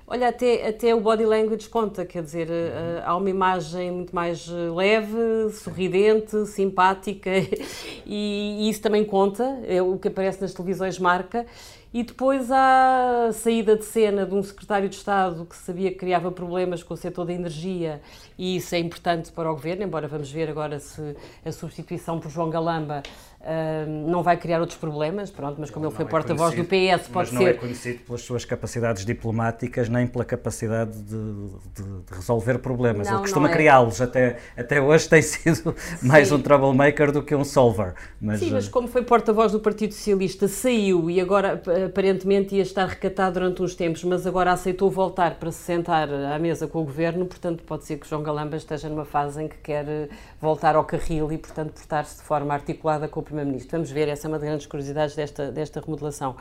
[0.05, 4.47] Olha, até, até o body language conta, quer dizer, uh, há uma imagem muito mais
[4.47, 7.31] leve, sorridente, simpática,
[8.05, 11.45] e, e isso também conta, é o que aparece nas televisões marca.
[11.93, 15.97] E depois há a saída de cena de um secretário de Estado que sabia que
[15.97, 18.01] criava problemas com o setor da energia,
[18.35, 22.31] e isso é importante para o governo, embora vamos ver agora se a substituição por
[22.31, 23.03] João Galamba
[23.43, 26.63] Uh, não vai criar outros problemas, pronto, mas como ele, ele foi é porta-voz do
[26.63, 27.35] PS, pode mas ser.
[27.35, 33.05] não é conhecido pelas suas capacidades diplomáticas nem pela capacidade de, de, de resolver problemas.
[33.07, 33.51] Não, ele costuma é.
[33.51, 33.99] criá-los.
[33.99, 36.35] Até, até hoje tem sido mais Sim.
[36.35, 37.95] um troublemaker do que um solver.
[38.21, 42.87] Mas, Sim, mas como foi porta-voz do Partido Socialista, saiu e agora aparentemente ia estar
[42.87, 46.85] recatado durante uns tempos, mas agora aceitou voltar para se sentar à mesa com o
[46.85, 50.07] governo, portanto pode ser que João Galamba esteja numa fase em que quer
[50.39, 53.71] voltar ao carril e, portanto, portar-se de forma articulada com o Primeiro-Ministro.
[53.71, 56.35] Vamos ver, essa é uma das grandes curiosidades desta, desta remodelação.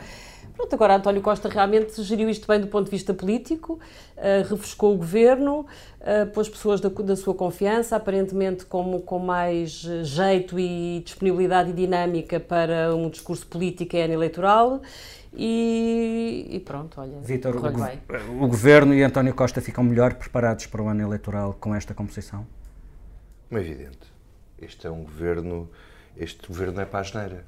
[0.55, 3.81] Pronto, agora António Costa realmente geriu isto bem do ponto de vista político,
[4.16, 5.61] uh, refrescou o governo,
[6.00, 11.72] uh, pôs pessoas da, da, sua confiança, aparentemente com, com mais jeito e disponibilidade e
[11.72, 14.83] dinâmica para um discurso político e ano eleitoral.
[15.35, 17.18] E, e, pronto, olha.
[17.20, 21.74] Vitor, o, o, governo e António Costa ficam melhor preparados para o ano eleitoral com
[21.74, 22.46] esta composição?
[23.48, 24.12] Como é evidente.
[24.61, 25.70] Este é um governo.
[26.16, 27.44] Este governo não é para a geneira.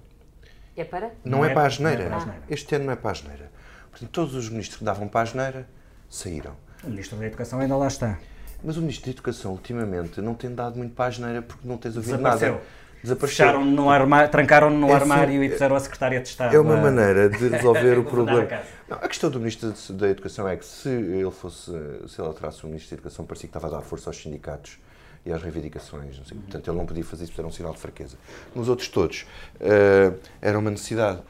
[0.76, 1.10] É para?
[1.24, 2.02] Não, não é, é, para a geneira.
[2.48, 3.50] É este ano não é para a geneira.
[3.90, 5.68] Portanto, todos os ministros que davam para a geneira
[6.10, 6.56] saíram.
[6.82, 8.18] O ministro da Educação ainda lá está.
[8.62, 11.76] Mas o ministro da Educação, ultimamente, não tem dado muito para a geneira porque não
[11.76, 12.60] tens ouvido nada.
[13.02, 13.44] Desapareceu.
[13.46, 16.56] Fecharam no armário, trancaram-no no É armário assim, e puseram a secretária de Estado.
[16.56, 18.48] É uma a- maneira de resolver o problema.
[18.50, 18.62] a.
[18.88, 21.70] Não, a questão do Ministro da Educação é que se ele fosse,
[22.08, 24.78] se ele alterasse o Ministro da Educação, parecia que estava a dar força aos sindicatos
[25.24, 26.18] e às reivindicações.
[26.18, 28.16] Portanto, ele não podia fazer isso, era um sinal de fraqueza.
[28.54, 29.26] Nos outros todos,
[29.60, 31.22] eh, era uma necessidade.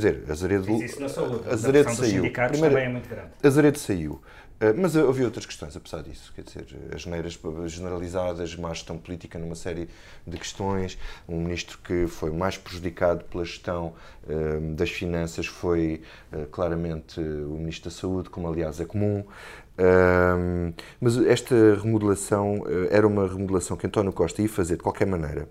[0.00, 1.00] Quer dizer, Azeredo.
[1.00, 1.48] na saúde.
[1.48, 2.22] Azeredo saiu.
[2.30, 3.30] Primeiro, também é muito grande.
[3.42, 4.20] Azeredo saiu.
[4.60, 6.32] Eh, mas havia outras questões, apesar disso.
[6.34, 9.88] Quer dizer, as neiras generalizadas, má gestão política numa série
[10.26, 10.98] de questões.
[11.28, 17.56] Um ministro que foi mais prejudicado pela gestão uh, das finanças foi uh, claramente o
[17.56, 19.24] ministro da Saúde, como aliás é comum.
[19.78, 25.48] Uh, mas esta remodelação era uma remodelação que António Costa ia fazer de qualquer maneira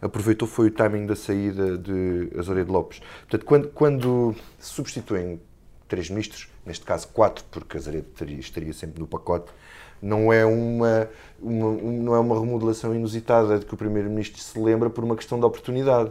[0.00, 3.00] aproveitou foi o timing da saída de Azoredo Lopes.
[3.20, 5.40] Portanto, quando, quando substituem
[5.88, 8.06] três ministros, neste caso quatro, porque Azaredo
[8.38, 9.52] estaria sempre no pacote,
[10.00, 11.08] não é uma,
[11.40, 15.38] uma, não é uma remodelação inusitada de que o Primeiro-Ministro se lembra por uma questão
[15.38, 16.10] de oportunidade.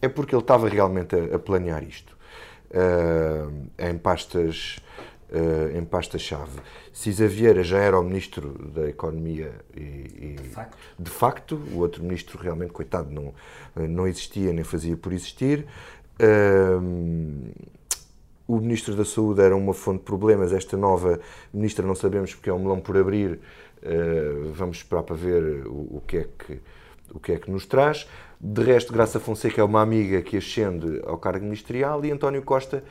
[0.00, 2.16] É porque ele estava realmente a, a planear isto
[2.70, 4.78] uh, em pastas
[5.30, 6.60] uh, em pasta-chave.
[6.92, 10.78] Cisa Vieira já era o Ministro da Economia e, e de, facto.
[10.98, 11.54] de, facto.
[11.72, 13.32] o outro Ministro realmente, coitado, não,
[13.88, 15.66] não existia nem fazia por existir.
[16.20, 17.50] Uh,
[18.46, 21.20] o Ministro da Saúde era uma fonte de problemas, esta nova
[21.54, 23.38] Ministra não sabemos porque é um melão por abrir,
[23.82, 26.60] uh, vamos esperar para ver o, o, que é que,
[27.14, 28.08] o que é que nos traz.
[28.40, 32.82] De resto, Graça Fonseca é uma amiga que ascende ao cargo ministerial e António Costa,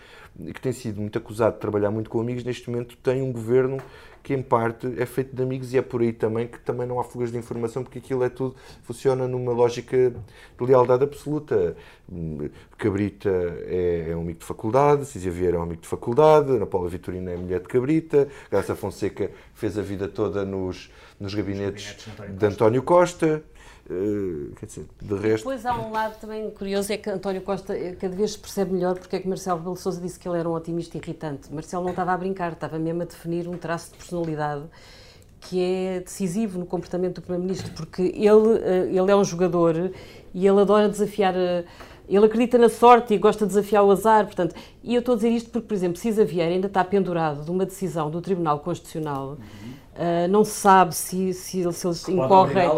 [0.54, 3.78] que tem sido muito acusado de trabalhar muito com amigos, neste momento tem um governo
[4.21, 6.99] que em parte é feito de amigos e é por aí também que também não
[6.99, 11.75] há fugas de informação porque aquilo é tudo funciona numa lógica de lealdade absoluta.
[12.78, 16.65] Cabrita é, é um amigo de faculdade, Císia Vieira é um amigo de faculdade, Ana
[16.65, 22.06] Paula Vitorina é mulher de Cabrita, Graça Fonseca fez a vida toda nos, nos gabinetes,
[22.06, 23.28] gabinetes de António Costa.
[23.28, 23.59] De António Costa.
[23.89, 25.38] Uh, quer dizer, de resto...
[25.38, 28.99] Depois há um lado também curioso, é que António Costa eh, cada vez percebe melhor
[28.99, 31.52] porque é que Marcelo Rebelo Sousa disse que ele era um otimista irritante.
[31.52, 34.63] Marcelo não estava a brincar, estava mesmo a definir um traço de personalidade
[35.41, 39.91] que é decisivo no comportamento do Primeiro-Ministro, porque ele, eh, ele é um jogador
[40.36, 41.34] e ele adora desafiar...
[42.08, 45.15] Ele acredita na sorte e gosta de desafiar o azar, portanto, e eu estou a
[45.15, 48.60] dizer isto porque, por exemplo, Cisa Vieira ainda está pendurado de uma decisão do Tribunal
[48.60, 52.69] Constitucional uhum Uh, não se sabe se, se, se eles incorrem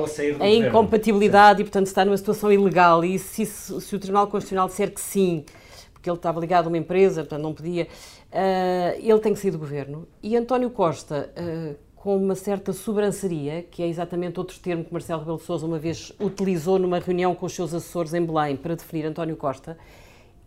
[0.41, 3.05] em incompatibilidade e, portanto, está numa situação ilegal.
[3.05, 5.45] E se, se, o Tribunal Constitucional disser que sim,
[5.93, 9.51] porque ele estava ligado a uma empresa, portanto, não podia, uh, ele tem que sair
[9.51, 10.07] do governo.
[10.23, 15.19] E António Costa, uh, com uma certa sobranceria, que é exatamente outro termo que Marcelo
[15.19, 18.73] Rebelo de Sousa uma vez utilizou numa reunião com os seus assessores em Belém para
[18.73, 19.77] definir António Costa,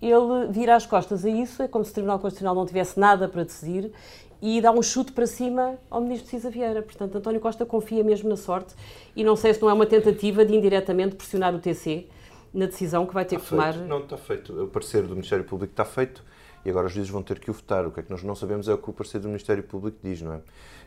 [0.02, 3.28] ele vira as costas a isso, é como se o Tribunal Constitucional não tivesse nada
[3.28, 3.92] para decidir
[4.40, 6.82] e dá um chute para cima ao ministro Cisa Vieira.
[6.82, 8.74] Portanto, António Costa confia mesmo na sorte
[9.14, 12.06] e não sei se não é uma tentativa de indiretamente pressionar o TC
[12.52, 13.74] na decisão que vai ter está que tomar.
[13.74, 13.88] Feito.
[13.88, 14.64] Não, está feito.
[14.64, 16.22] O parecer do Ministério Público está feito
[16.64, 17.86] e agora os juízes vão ter que o votar.
[17.86, 19.98] O que é que nós não sabemos é o que o parecer do Ministério Público
[20.02, 20.40] diz, não é?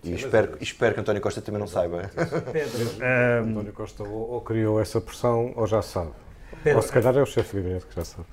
[0.03, 2.09] E Sim, espero, é espero que António Costa também não saiba.
[2.51, 3.49] Pedro, um...
[3.49, 6.11] António Costa ou, ou criou essa pressão ou já sabe.
[6.63, 8.27] Pedro, ou se calhar é o chefe de gabinete que já sabe.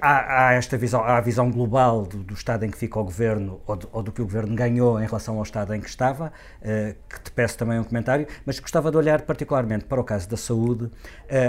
[0.00, 3.04] Há, há, esta visão, há a visão global do, do, estado em que fica o
[3.04, 5.88] governo ou, do, ou do que o governo ganhou em relação ao estado em que
[5.88, 10.04] estava, uh, que te peço também um comentário, mas gostava de olhar particularmente para o
[10.04, 10.84] caso da saúde.
[10.84, 10.90] Uh,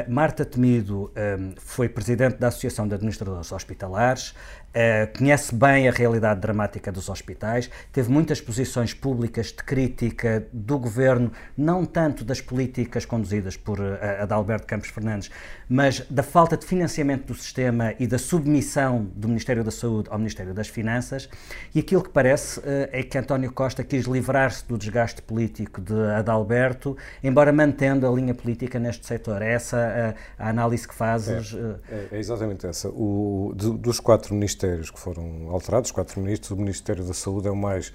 [0.07, 4.36] Marta Temido um, eh, foi presidente da Associação de Administradores Hospitalares,
[4.73, 10.79] Uh, conhece bem a realidade dramática dos hospitais, teve muitas posições públicas de crítica do
[10.79, 15.29] governo, não tanto das políticas conduzidas por uh, Adalberto Campos Fernandes,
[15.69, 20.17] mas da falta de financiamento do sistema e da submissão do Ministério da Saúde ao
[20.17, 21.29] Ministério das Finanças.
[21.75, 25.93] E aquilo que parece uh, é que António Costa quis livrar-se do desgaste político de
[26.15, 29.43] Adalberto, embora mantendo a linha política neste setor.
[29.43, 31.53] É essa a, a análise que fazes?
[31.53, 32.89] É, é, é exatamente essa.
[32.89, 37.47] O, de, dos quatro ministérios ministérios que foram alterados, quatro ministros, o Ministério da Saúde
[37.47, 37.93] é o mais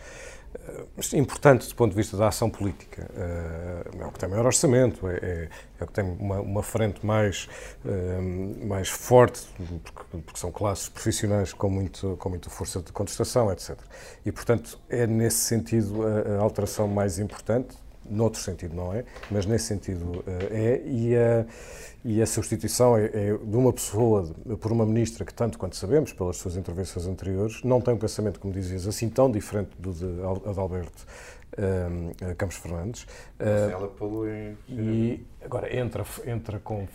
[0.69, 3.09] uh, importante do ponto de vista da ação política.
[3.11, 5.49] Uh, é o que tem maior orçamento, é, é,
[5.81, 7.49] é o que tem uma, uma frente mais,
[7.85, 9.47] uh, mais forte,
[9.83, 13.77] porque, porque, são classes profissionais com, muito, com muita força de contestação, etc.
[14.25, 17.77] E, portanto, é nesse sentido a, a alteração mais importante,
[18.11, 21.47] noutro sentido não é, mas nesse sentido é, e a
[22.05, 26.13] e a substituição é, é, de uma pessoa por uma ministra que, tanto quanto sabemos,
[26.13, 30.07] pelas suas intervenções anteriores, não tem um pensamento, como dizias, assim tão diferente do de
[30.49, 31.05] Adalberto
[31.59, 33.03] um, Campos Fernandes.
[33.03, 34.57] Uh, ela polui.
[34.69, 36.87] E agora entra, entra com.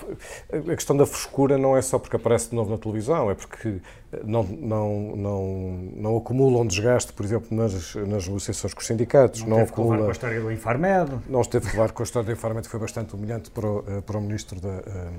[0.52, 3.82] A questão da frescura não é só porque aparece de novo na televisão, é porque
[4.24, 9.42] não, não, não, não acumula um desgaste, por exemplo, nas, nas negociações com os sindicatos.
[9.42, 11.20] Não, não teve acumula, que levar com a história do Infarmed.
[11.28, 13.84] Não esteve que levar com a história do Infarmed, que foi bastante humilhante para o,
[13.88, 15.10] eh, para o Ministro da, eh,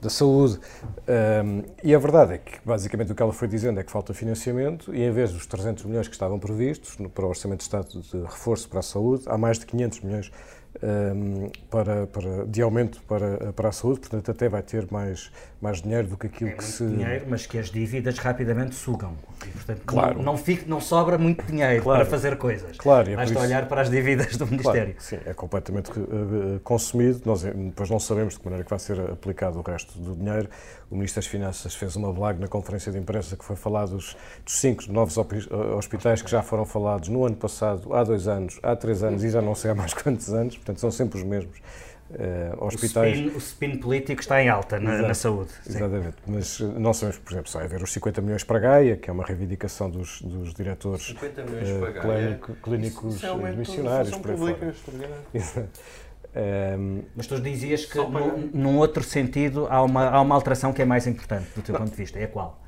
[0.00, 0.58] da Saúde.
[1.44, 4.14] Um, e a verdade é que, basicamente, o que ela foi dizendo é que falta
[4.14, 8.00] financiamento e, em vez dos 300 milhões que estavam previstos para o Orçamento de Estado
[8.00, 10.32] de reforço para a saúde, há mais de 500 milhões
[10.82, 15.82] um, para, para, de aumento para, para a saúde, portanto até vai ter mais, mais
[15.82, 16.86] dinheiro do que aquilo é que se...
[16.86, 19.14] dinheiro, mas que as dívidas rapidamente sugam.
[19.44, 20.22] E, portanto, claro.
[20.22, 22.00] não, fique, não sobra muito dinheiro claro.
[22.00, 22.76] para fazer coisas.
[22.76, 23.42] Claro, é Basta isso...
[23.42, 24.94] olhar para as dívidas do Ministério.
[24.94, 27.22] Claro, sim, é completamente uh, consumido.
[27.24, 30.48] Nós depois não sabemos de que maneira que vai ser aplicado o resto do dinheiro.
[30.90, 34.16] O Ministro das Finanças fez uma blague na conferência de imprensa que foi falado dos,
[34.44, 35.16] dos cinco novos
[35.76, 39.30] hospitais que já foram falados no ano passado, há dois anos, há três anos e
[39.30, 41.58] já não sei há mais quantos anos, portanto são sempre os mesmos.
[42.10, 43.18] Uh, hospitais.
[43.18, 45.50] O spin, o spin, político está em alta na, na saúde.
[45.68, 46.32] Exatamente, sim.
[46.32, 49.10] mas eh, não sabemos, por exemplo, só haver os 50 milhões para a Gaia, que
[49.10, 52.40] é uma reivindicação dos, dos diretores 50 milhões uh, para Gaia.
[52.62, 54.16] clínicos isso, isso é missionários.
[54.16, 54.76] Por públicas,
[56.36, 60.82] um, mas tu dizias que, num, num, outro sentido, há uma, há uma alteração que
[60.82, 61.80] é mais importante, do teu não.
[61.80, 62.18] ponto de vista.
[62.18, 62.62] É qual?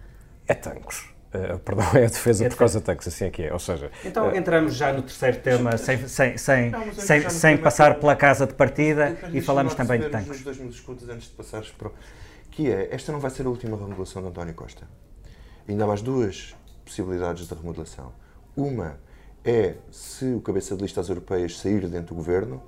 [0.47, 1.11] É tancos.
[1.33, 3.53] Uh, perdão, é a defesa é por causa de tanques, assim é que é.
[3.53, 7.57] Ou seja, então uh, entramos já no terceiro tema, sem, sem, sem, não, sem, sem
[7.57, 10.43] passar pela casa de partida e falamos também de tanques.
[10.43, 11.91] dois mil escutas antes de passares para.
[12.51, 14.89] Que é, esta não vai ser a última remodelação de António Costa.
[15.69, 18.13] Ainda há mais duas possibilidades de remodelação.
[18.57, 18.99] Uma
[19.45, 22.61] é se o cabeça de listas europeias sair dentro do governo,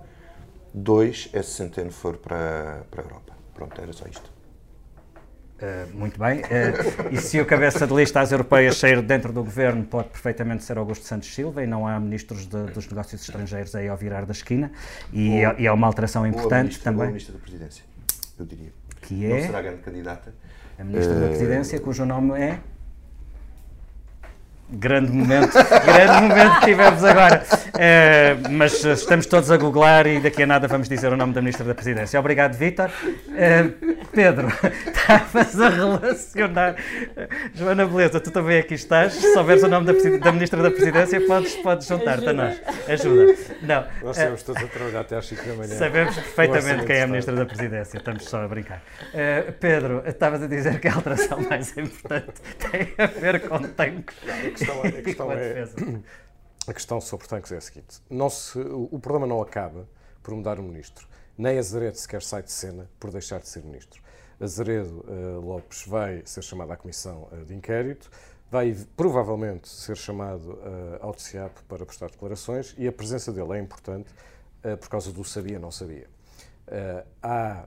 [0.73, 3.33] dois é se Centeno for para, para a Europa.
[3.55, 4.33] Pronto, era só isto.
[5.63, 6.41] Uh, muito bem.
[6.41, 10.65] Uh, e se o cabeça de lista às europeias sair dentro do governo, pode perfeitamente
[10.65, 14.27] ser Augusto Santos Silva e não há ministros de, dos negócios estrangeiros aí ao virar
[14.27, 14.73] da esquina.
[15.13, 17.03] E, ou, é, e é uma alteração importante ministro, também.
[17.03, 17.85] Ou a ministra da Presidência,
[18.39, 18.73] eu diria.
[19.03, 19.29] Que é?
[19.29, 20.35] Não será grande candidata.
[20.79, 22.59] A ministra uh, da Presidência, cujo nome é?
[24.75, 25.53] Grande momento,
[25.85, 27.43] grande momento que tivemos agora.
[27.69, 31.43] Uh, mas estamos todos a googlar e daqui a nada vamos dizer o nome da
[31.43, 32.19] Ministra da Presidência.
[32.19, 32.91] Obrigado, Vítor.
[33.07, 34.49] Uh, Pedro,
[34.87, 36.77] estavas a relacionar.
[37.55, 39.13] Joana Beleza, tu também aqui estás.
[39.13, 42.61] Se souberes o nome da, da Ministra da Presidência, podes, podes juntar-te a nós.
[42.89, 43.35] Ajuda.
[43.63, 43.85] Não.
[44.03, 45.77] Nós estamos uh, todos a trabalhar até às 5 da manhã.
[45.77, 47.99] Sabemos perfeitamente quem é a Ministra da Presidência.
[47.99, 48.83] Estamos só a brincar.
[49.61, 52.33] Pedro, estavas a dizer que a alteração mais importante
[52.71, 54.17] tem a ver com tanques
[54.64, 55.64] questão, é, a questão é,
[56.66, 59.88] a questão sobre tanques é a seguinte: não se, o problema não acaba
[60.22, 61.07] por mudar o ministro.
[61.37, 64.03] Nem Azeredo sequer sai de cena por deixar de ser ministro.
[64.40, 68.11] Azeredo uh, Lopes vai ser chamado à comissão uh, de inquérito,
[68.51, 73.59] vai provavelmente ser chamado uh, ao TCAP para prestar declarações e a presença dele é
[73.59, 74.09] importante
[74.79, 76.07] por causa do sabia, não sabia.
[77.20, 77.66] há,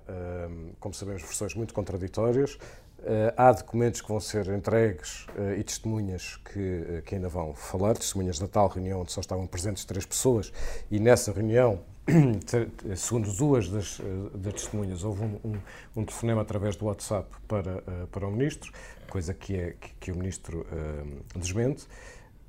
[0.79, 2.58] como sabemos, versões muito contraditórias.
[3.06, 7.54] Uh, há documentos que vão ser entregues uh, e testemunhas que, uh, que, ainda vão
[7.54, 10.52] falar, testemunhas da tal reunião onde só estavam presentes três pessoas,
[10.89, 11.82] e nessa reunião,
[12.98, 14.02] segundo duas das,
[14.34, 15.58] das testemunhas, houve um, um,
[15.98, 18.74] um, telefonema através do WhatsApp para, para o Ministro,
[19.08, 20.65] coisa que, é, que, que o Ministro
[21.36, 21.86] desmente.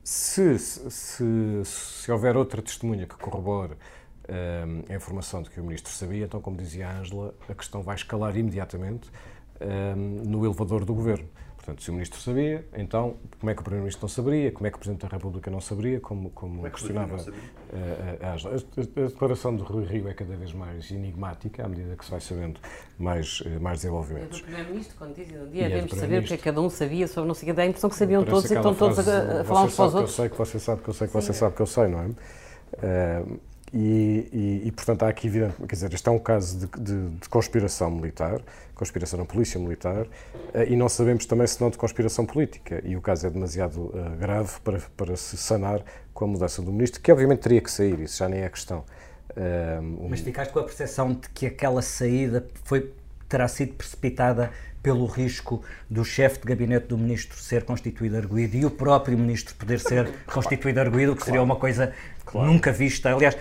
[0.03, 3.75] Se, se, se, houver outra testemunha que corrobore
[4.89, 7.97] a informação de que o Ministro sabia, então, como dizia a Ângela, a questão vai
[7.97, 9.11] escalar imediatamente
[9.61, 11.29] um, no elevador do governo.
[11.67, 14.71] Portanto, se o Ministro sabia, então como é que o Primeiro-Ministro não saberia, como é
[14.71, 18.35] que o Presidente da República não saberia, como, como, como é questionava a, a, a,
[18.35, 22.21] a, declaração de Rui Rio é cada vez mais enigmática à medida que se vai
[22.21, 22.61] sabendo
[22.97, 24.39] mais, eh, mais desenvolvimentos.
[24.39, 26.71] E do Primeiro-Ministro, quando dizem um dia devemos saber o que é que cada um
[26.71, 29.09] sabia sobre não sei o que, dá a impressão que sabiam todos e estão todos
[29.09, 30.19] a, a falar uns para os outros.
[30.19, 31.99] Eu sei que você sabe que eu sei que você sabe que eu sei, não
[31.99, 32.07] é?
[32.07, 33.41] Uh,
[33.73, 37.09] e, e, e, portanto, há aqui, evidente, quer dizer, este é um caso de, de,
[37.09, 38.41] de conspiração militar,
[38.75, 40.07] conspiração na polícia militar,
[40.55, 42.81] eh, e não sabemos também se não de conspiração política.
[42.85, 45.83] E o caso é demasiado uh, grave para, para se sanar
[46.15, 48.85] com a mudança do ministro, que obviamente teria que sair, isso já nem é questão.
[49.31, 50.09] Uh, um...
[50.09, 52.93] Mas ficaste com a percepção de que aquela saída foi,
[53.29, 54.51] terá sido precipitada
[54.87, 59.53] pelo risco do chefe de gabinete do ministro ser constituído arguído e o próprio ministro
[59.57, 61.93] poder ser constituído arguído, o que seria uma coisa
[62.25, 62.47] claro.
[62.47, 63.13] nunca vista.
[63.13, 63.37] Aliás,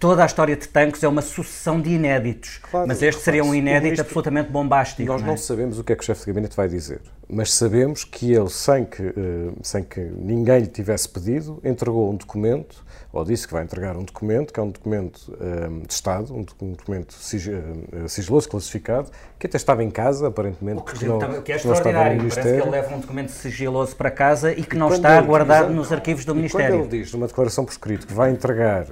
[0.00, 2.58] toda a história de tanques é uma sucessão de inéditos.
[2.70, 5.06] Claro, mas este seria um inédito absolutamente bombástico.
[5.06, 5.30] Nós não, é?
[5.32, 7.02] não, sabemos o que é que o chefe de gabinete vai dizer,
[7.32, 12.16] mas sabemos que ele, sem que, eh, sem que ninguém lhe tivesse pedido, entregou um
[12.16, 15.92] documento, ou disse que vai entregar um documento, que é um documento um, eh, de
[15.92, 21.52] Estado, um documento eh, sigiloso, classificado, que até estava em casa, aparentemente, porque não, que
[21.52, 22.30] é não estava no Ministério.
[22.34, 25.76] Parece que ele leva um documento sigiloso para casa e que não está guardado diz,
[25.76, 26.78] nos arquivos do Ministério.
[26.78, 28.86] quando ele diz, numa declaração por escrito, que vai entregar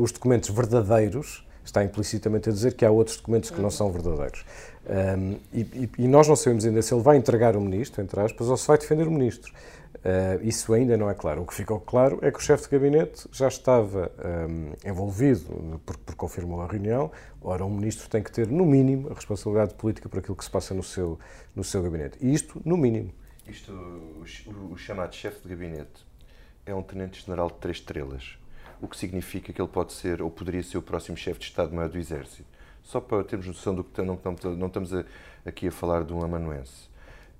[0.00, 4.44] os documentos verdadeiros, está implicitamente a dizer que há outros documentos que não são verdadeiros.
[4.86, 8.48] Um, e, e, nós não sabemos ainda se ele vai entregar o ministro, entre aspas,
[8.48, 9.52] ou se vai defender o ministro.
[9.94, 11.42] Uh, isso ainda não é claro.
[11.42, 14.12] O que ficou claro é que o chefe de gabinete já estava
[14.50, 17.10] um, envolvido, porque, porque confirmou a reunião.
[17.40, 20.50] Ora, um ministro tem que ter, no mínimo, a responsabilidade política por aquilo que se
[20.50, 21.18] passa no seu,
[21.56, 22.18] no seu gabinete.
[22.20, 23.10] E isto, no mínimo.
[23.46, 26.04] Isto, o, o chamado chefe de gabinete
[26.66, 28.38] é um tenente-general de três estrelas.
[28.82, 31.88] o que significa que ele pode ser ou poderia ser o próximo chefe de Estado-Maior
[31.88, 32.44] do Exército.
[32.84, 35.04] Só para termos noção do que não, não, não estamos a,
[35.44, 36.88] aqui a falar de um amanuense.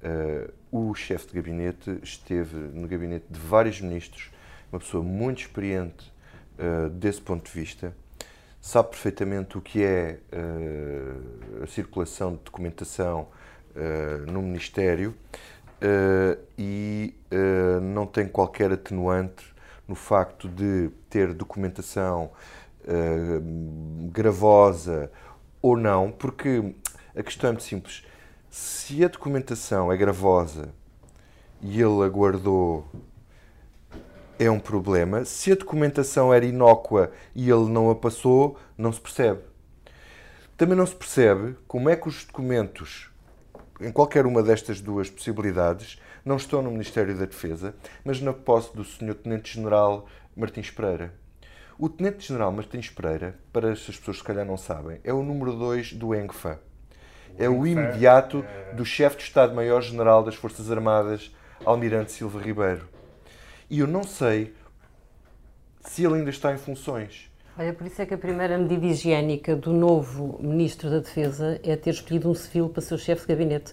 [0.04, 4.30] Uh, o chefe de gabinete esteve no gabinete de vários ministros,
[4.70, 6.12] uma pessoa muito experiente
[6.58, 7.94] uh, desse ponto de vista,
[8.60, 13.28] sabe perfeitamente o que é uh, a circulação de documentação
[14.28, 15.16] no Ministério
[16.56, 17.12] e
[17.82, 19.44] não tem qualquer atenuante
[19.88, 22.30] no facto de ter documentação
[24.12, 25.10] gravosa
[25.64, 26.74] ou não, porque
[27.16, 28.04] a questão é muito simples
[28.56, 30.72] se a documentação é gravosa
[31.60, 32.86] e ele aguardou,
[34.38, 35.24] é um problema.
[35.24, 39.40] Se a documentação era inócua e ele não a passou, não se percebe.
[40.56, 43.10] Também não se percebe como é que os documentos,
[43.80, 48.72] em qualquer uma destas duas possibilidades, não estão no Ministério da Defesa, mas na posse
[48.76, 49.14] do Sr.
[49.14, 50.06] Tenente-General
[50.36, 51.12] Martins Pereira.
[51.78, 55.52] O Tenente-General Martins Pereira, para as pessoas que se calhar não sabem, é o número
[55.52, 56.60] 2 do ENGFA
[57.38, 58.44] é o imediato
[58.74, 62.88] do chefe de Estado-Maior-General das Forças Armadas, Almirante Silva Ribeiro.
[63.68, 64.54] E eu não sei
[65.80, 67.30] se ele ainda está em funções.
[67.56, 71.76] Olha, por isso é que a primeira medida higiênica do novo Ministro da Defesa é
[71.76, 73.72] ter escolhido um civil para ser o chefe de gabinete.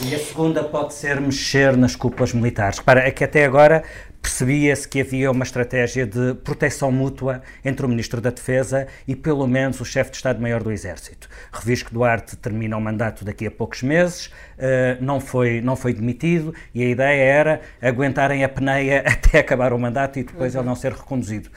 [0.00, 2.78] E a segunda pode ser mexer nas cúpulas militares.
[2.78, 3.84] Repara, é que até agora
[4.22, 9.46] percebia-se que havia uma estratégia de proteção mútua entre o Ministro da Defesa e pelo
[9.48, 11.28] menos o chefe de Estado-Maior do Exército.
[11.52, 16.54] Revisco Duarte termina o mandato daqui a poucos meses, eh, não foi, não foi demitido
[16.72, 20.60] e a ideia era aguentarem a peneia até acabar o mandato e depois uhum.
[20.60, 21.50] ele não ser reconduzido.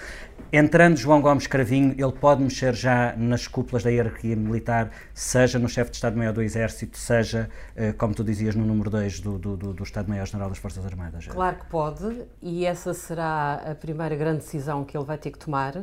[0.57, 5.67] Entrando João Gomes Cravinho, ele pode mexer já nas cúpulas da hierarquia militar, seja no
[5.67, 9.57] chefe de Estado-Maior do Exército, seja, eh, como tu dizias, no número 2 do, do,
[9.57, 11.27] do Estado-Maior-General das Forças Armadas.
[11.27, 15.39] Claro que pode, e essa será a primeira grande decisão que ele vai ter que
[15.39, 15.73] tomar.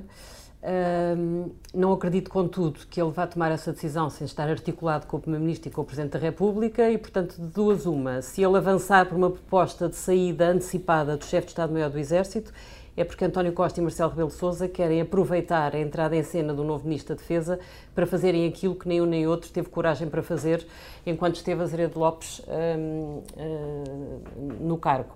[1.74, 5.68] Não acredito, contudo, que ele vá tomar essa decisão sem estar articulado com o Primeiro-Ministro
[5.68, 8.22] e com o Presidente da República e, portanto, de duas uma.
[8.22, 12.52] Se ele avançar por uma proposta de saída antecipada do chefe de Estado-Maior do Exército,
[12.96, 16.52] é porque António Costa e Marcelo Rebelo de Sousa querem aproveitar a entrada em cena
[16.52, 17.58] do novo Ministro da Defesa
[17.94, 20.66] para fazerem aquilo que nem um nem outro teve coragem para fazer
[21.06, 24.22] enquanto esteve Azeredo Lopes hum, hum,
[24.60, 25.14] no cargo.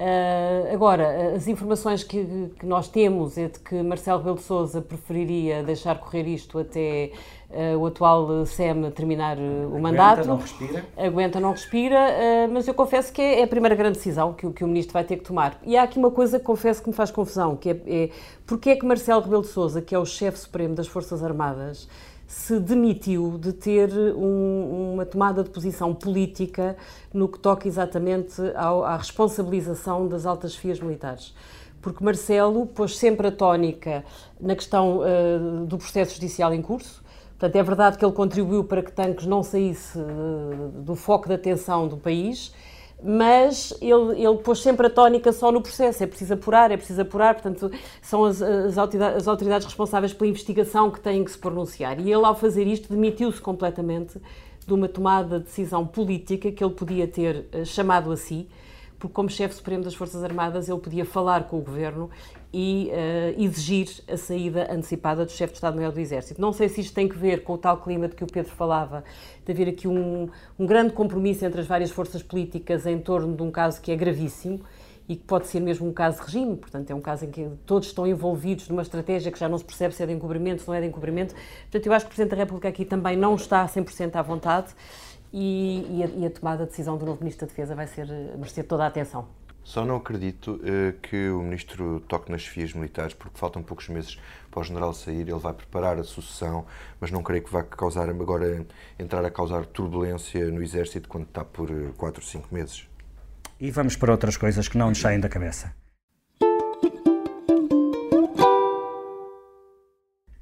[0.00, 4.80] Uh, agora, as informações que, que, nós temos é de que Marcelo Rebelo de Sousa
[4.80, 7.12] preferiria deixar correr isto até
[7.78, 10.28] o atual SEM terminar uh, o Aguenta, mandato.
[10.28, 10.84] não respira.
[10.96, 11.98] Aguenta, não respira,
[12.52, 15.04] mas eu confesso que é, é a primeira grande decisão que, que, o Ministro vai
[15.04, 15.58] ter que tomar.
[15.64, 18.10] E há aqui uma coisa que confesso que me faz confusão, que é, é
[18.46, 21.88] porque é que Marcelo Rebelo de Sousa, que é o chefe supremo das Forças Armadas,
[22.30, 26.76] se demitiu de ter um, uma tomada de posição política
[27.12, 31.34] no que toca exatamente ao, à responsabilização das altas fias militares.
[31.82, 34.04] Porque Marcelo pôs sempre a tónica
[34.40, 36.99] na questão uh, do processo judicial em curso.
[37.40, 41.32] Portanto, é verdade que ele contribuiu para que Tanques não saísse uh, do foco de
[41.32, 42.52] atenção do país,
[43.02, 47.00] mas ele, ele pôs sempre a tónica só no processo, é preciso apurar, é preciso
[47.00, 47.72] apurar, portanto,
[48.02, 51.98] são as, as, autoridades, as autoridades responsáveis pela investigação que têm que se pronunciar.
[51.98, 54.20] E ele, ao fazer isto, demitiu-se completamente
[54.66, 58.50] de uma tomada de decisão política que ele podia ter uh, chamado a si,
[58.98, 62.10] porque, como chefe supremo das Forças Armadas, ele podia falar com o governo
[62.52, 66.40] e uh, exigir a saída antecipada do chefe de Estado-Maior do Exército.
[66.40, 68.52] Não sei se isto tem que ver com o tal clima de que o Pedro
[68.52, 69.04] falava,
[69.44, 70.28] de haver aqui um,
[70.58, 73.96] um grande compromisso entre as várias forças políticas em torno de um caso que é
[73.96, 74.60] gravíssimo
[75.08, 77.48] e que pode ser mesmo um caso de regime, portanto, é um caso em que
[77.66, 80.68] todos estão envolvidos numa estratégia que já não se percebe se é de encobrimento, se
[80.68, 81.34] não é de encobrimento.
[81.62, 84.68] Portanto, eu acho que o Presidente da República aqui também não está 100% à vontade
[85.32, 88.06] e, e, a, e a tomada de decisão do novo Ministro da Defesa vai ser,
[88.36, 89.26] merecer toda a atenção.
[89.70, 94.18] Só não acredito uh, que o Ministro toque nas fias militares, porque faltam poucos meses
[94.50, 96.66] para o General sair, ele vai preparar a sucessão,
[97.00, 98.66] mas não creio que vá causar, agora
[98.98, 102.88] entrar a causar turbulência no Exército quando está por 4 ou 5 meses.
[103.60, 105.72] E vamos para outras coisas que não nos saem da cabeça.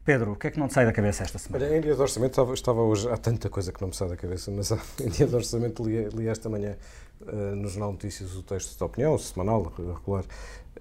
[0.08, 1.66] Pedro, o que é que não te sai da cabeça esta semana?
[1.66, 4.08] Olha, em dia de orçamento estava, estava, hoje, há tanta coisa que não me sai
[4.08, 4.70] da cabeça, mas
[5.04, 6.78] em dia de orçamento li, li esta manhã
[7.20, 10.24] uh, no Jornal Notícias o texto de opinião, semanal, regular,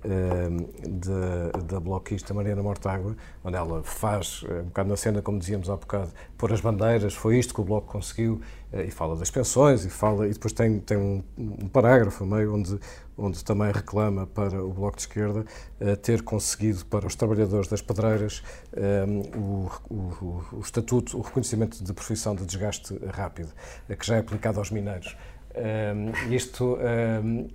[0.05, 5.69] uh, da bloquista Mariana Mortágua, onde ela faz, uh, um bocado na cena, como dizíamos
[5.69, 8.41] há bocado, pôr as bandeiras, foi isto que o Bloco conseguiu,
[8.73, 12.77] e fala das pensões, e, fala, e depois tem, tem um, um parágrafo meio onde
[13.17, 15.45] onde também reclama para o Bloco de Esquerda
[15.81, 18.43] uh, ter conseguido para os trabalhadores das pedreiras
[19.07, 23.49] um, o, o, o, estatuto, o reconhecimento de profissão de desgaste rápido,
[23.97, 25.17] que já é aplicado aos mineiros.
[25.57, 27.47] Um, isto um, uh,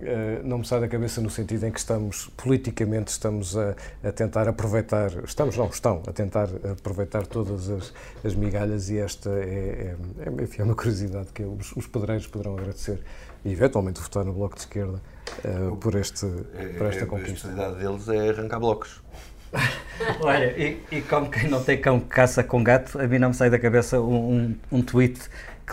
[0.43, 4.47] não me sai da cabeça no sentido em que estamos, politicamente, estamos a, a, tentar
[4.49, 7.93] aproveitar, estamos, não, estão a tentar aproveitar todas as,
[8.23, 12.27] as migalhas e esta é, é, é, enfim, é uma curiosidade que os, os pedreiros
[12.27, 12.99] poderão agradecer
[13.45, 15.01] e eventualmente votar no Bloco de Esquerda
[15.45, 16.25] uh, por, este,
[16.77, 17.47] por esta conquista.
[17.47, 19.01] A especialidade deles é arrancar blocos.
[20.21, 23.35] Olha, e, e, como quem não tem cão caça com gato, a mim não me
[23.35, 25.19] sai da cabeça um, um, um tweet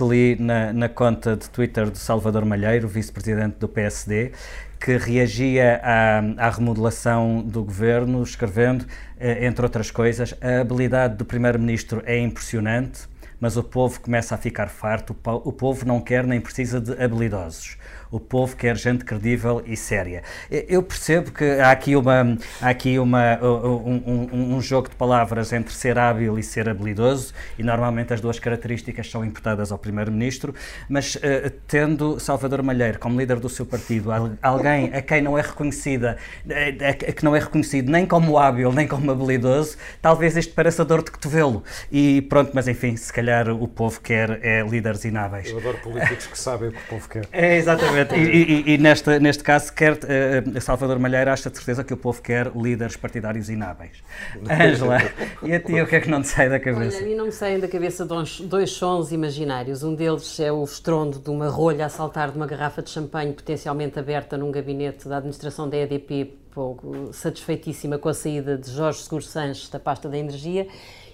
[0.01, 4.33] que li na, na conta de Twitter do Salvador Malheiro, vice-presidente do PSD,
[4.81, 8.87] que reagia à, à, remodelação do governo, escrevendo,
[9.19, 13.03] eh, entre outras coisas, a habilidade do primeiro-ministro é impressionante,
[13.39, 17.77] mas o povo começa a ficar farto, o povo não quer nem precisa de habilidosos
[18.11, 20.23] o povo quer gente credível e séria.
[20.51, 25.53] Eu percebo que há aqui, uma, há aqui uma, um, um, um jogo de palavras
[25.53, 30.55] entre ser hábil e ser habilidoso, e normalmente as duas características são imputadas ao Primeiro-Ministro,
[30.89, 31.21] mas uh,
[31.69, 34.11] tendo Salvador Malheiro como líder do seu partido,
[34.43, 36.17] alguém a quem não é reconhecida,
[36.49, 41.03] a, que não é reconhecido nem como hábil, nem como habilidoso, talvez isto pareça dor
[41.03, 41.63] de cotovelo.
[41.91, 45.49] E pronto, mas enfim, se calhar o povo quer é líderes inábeis.
[45.49, 47.29] Eu adoro políticos que sabem o que o povo quer.
[47.33, 48.00] É, exatamente.
[48.01, 48.37] Exatamente.
[48.37, 51.97] E, e, e, neste, neste caso, quer, uh, Salvador Malheiro acha de certeza que o
[51.97, 54.03] povo quer líderes partidários inábeis.
[54.49, 54.99] Ângela,
[55.43, 56.97] e a ti o que é que não te sai da cabeça?
[56.97, 59.83] Olha, a mim não me saem da cabeça dois, dois sons imaginários.
[59.83, 63.33] Um deles é o estrondo de uma rolha a saltar de uma garrafa de champanhe
[63.33, 69.01] potencialmente aberta num gabinete da administração da EDP, pouco satisfeitíssima com a saída de Jorge
[69.01, 70.67] Seguro Sanches da pasta da energia.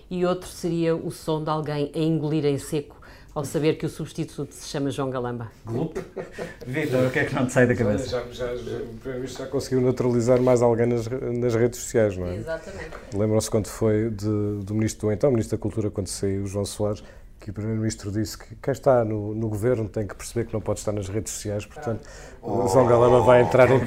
[0.09, 2.97] E outro seria o som de alguém a engolir em seco
[3.37, 5.53] ao saber que o substituto se chama João Galamba.
[5.67, 5.99] Glup.
[6.67, 8.09] Vitor, o que é que não te sai da cabeça?
[8.09, 12.37] Já, já, já, já conseguiu neutralizar mais alguém nas, nas redes sociais, não é?
[12.37, 12.91] Exatamente.
[13.15, 17.05] Lembram-se quando foi de, do ministro, então, ministro da Cultura, quando saiu João Soares,
[17.39, 20.61] que o Primeiro-Ministro disse que quem está no, no, governo tem que perceber que não
[20.63, 22.09] pode estar nas redes sociais, portanto,
[22.41, 23.85] oh, o João Galamba vai entrar em.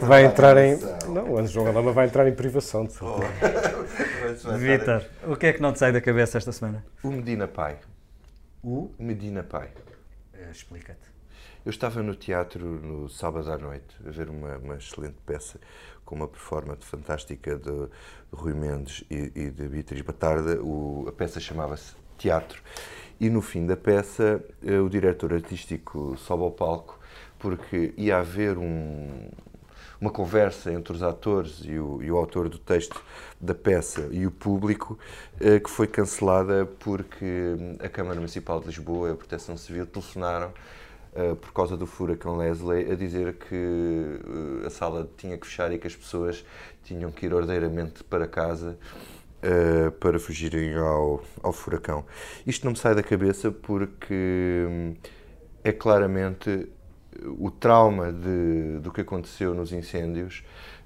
[0.00, 0.78] Vai entrar em
[1.08, 2.86] não, o João Galamba vai entrar em privação.
[3.00, 3.18] Oh.
[4.56, 6.84] Vitor, o que é que não te sai da cabeça esta semana?
[7.02, 7.78] O Medina Pai.
[8.64, 8.92] O?
[8.96, 9.70] Medina Pai.
[10.32, 11.10] Uh, Explica-te.
[11.64, 15.58] Eu estava no teatro no sábado à noite a ver uma, uma excelente peça
[16.04, 17.88] com uma performance fantástica de
[18.32, 20.62] Rui Mendes e, e de Beatriz Batarda.
[20.62, 22.62] O, a peça chamava-se Teatro.
[23.18, 27.00] E no fim da peça, eh, o diretor artístico sobe ao palco
[27.40, 29.28] porque ia haver um,
[30.02, 33.00] uma conversa entre os atores e o, e o, autor do texto
[33.40, 34.98] da peça e o público
[35.40, 39.86] eh, que foi cancelada porque hum, a Câmara Municipal de Lisboa e a Proteção Civil
[39.86, 40.52] telefonaram
[41.14, 45.72] eh, por causa do furacão Leslie a dizer que eh, a sala tinha que fechar
[45.72, 46.44] e que as pessoas
[46.82, 48.76] tinham que ir ordeiramente para casa
[49.98, 52.04] para fugirem ao, ao furacão.
[52.46, 54.94] Isto não me sai da cabeça porque hum,
[55.64, 56.68] é claramente
[57.38, 60.42] o trauma de, do que aconteceu nos incêndios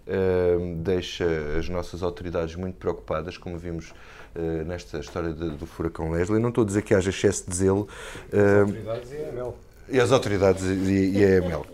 [0.06, 1.24] uh, deixa
[1.58, 3.90] as nossas autoridades muito preocupadas, como vimos
[4.34, 6.40] uh, nesta história de, do furacão Leslie.
[6.40, 7.88] Não estou a dizer que haja excesso de zelo.
[8.32, 9.66] As autoridades e a.
[9.88, 11.64] E as autoridades e, e a EML.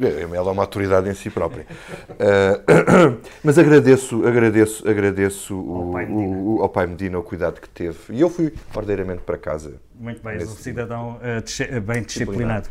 [0.00, 1.66] A EML é uma autoridade em si própria.
[2.10, 7.98] Uh, mas agradeço, agradeço, agradeço o, o, o, ao Pai Medina o cuidado que teve.
[8.10, 12.68] E eu fui ordeiramente para casa muito bem, um cidadão uh, bem disciplinado.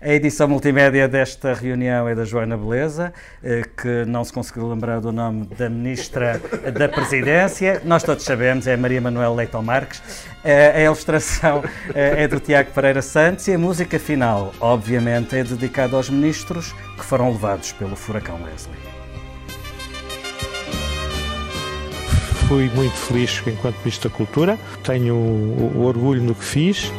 [0.00, 3.12] A edição multimédia desta reunião é da Joana Beleza,
[3.42, 6.40] uh, que não se conseguiu lembrar do nome da Ministra
[6.72, 7.82] da Presidência.
[7.84, 9.98] Nós todos sabemos, é Maria Manuel Leitão Marques.
[9.98, 11.64] Uh, a ilustração
[11.94, 17.04] é do Tiago Pereira Santos e a música final, obviamente, é dedicada aos ministros que
[17.04, 18.97] foram levados pelo furacão Leslie.
[22.48, 24.58] Fui muito feliz enquanto Ministro da Cultura.
[24.82, 26.90] Tenho o, orgulho no que fiz.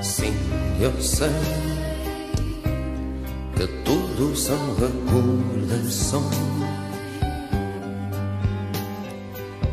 [0.00, 0.32] Sim,
[0.80, 1.28] eu sei
[3.56, 6.22] que tudo são recordações.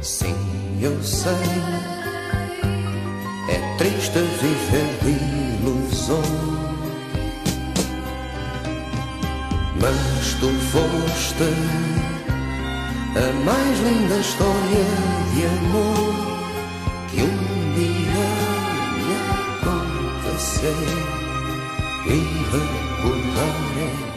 [0.02, 0.36] Sim,
[0.82, 1.34] eu sei.
[3.48, 6.60] É triste viver de ilusões.
[9.80, 12.19] Mas tu foste
[13.16, 14.86] a mais linda história
[15.34, 16.14] de amor
[17.10, 18.28] que um dia
[18.96, 19.14] me
[20.32, 20.74] aconteceu
[22.06, 22.18] e
[22.52, 23.50] recordar
[24.06, 24.09] é.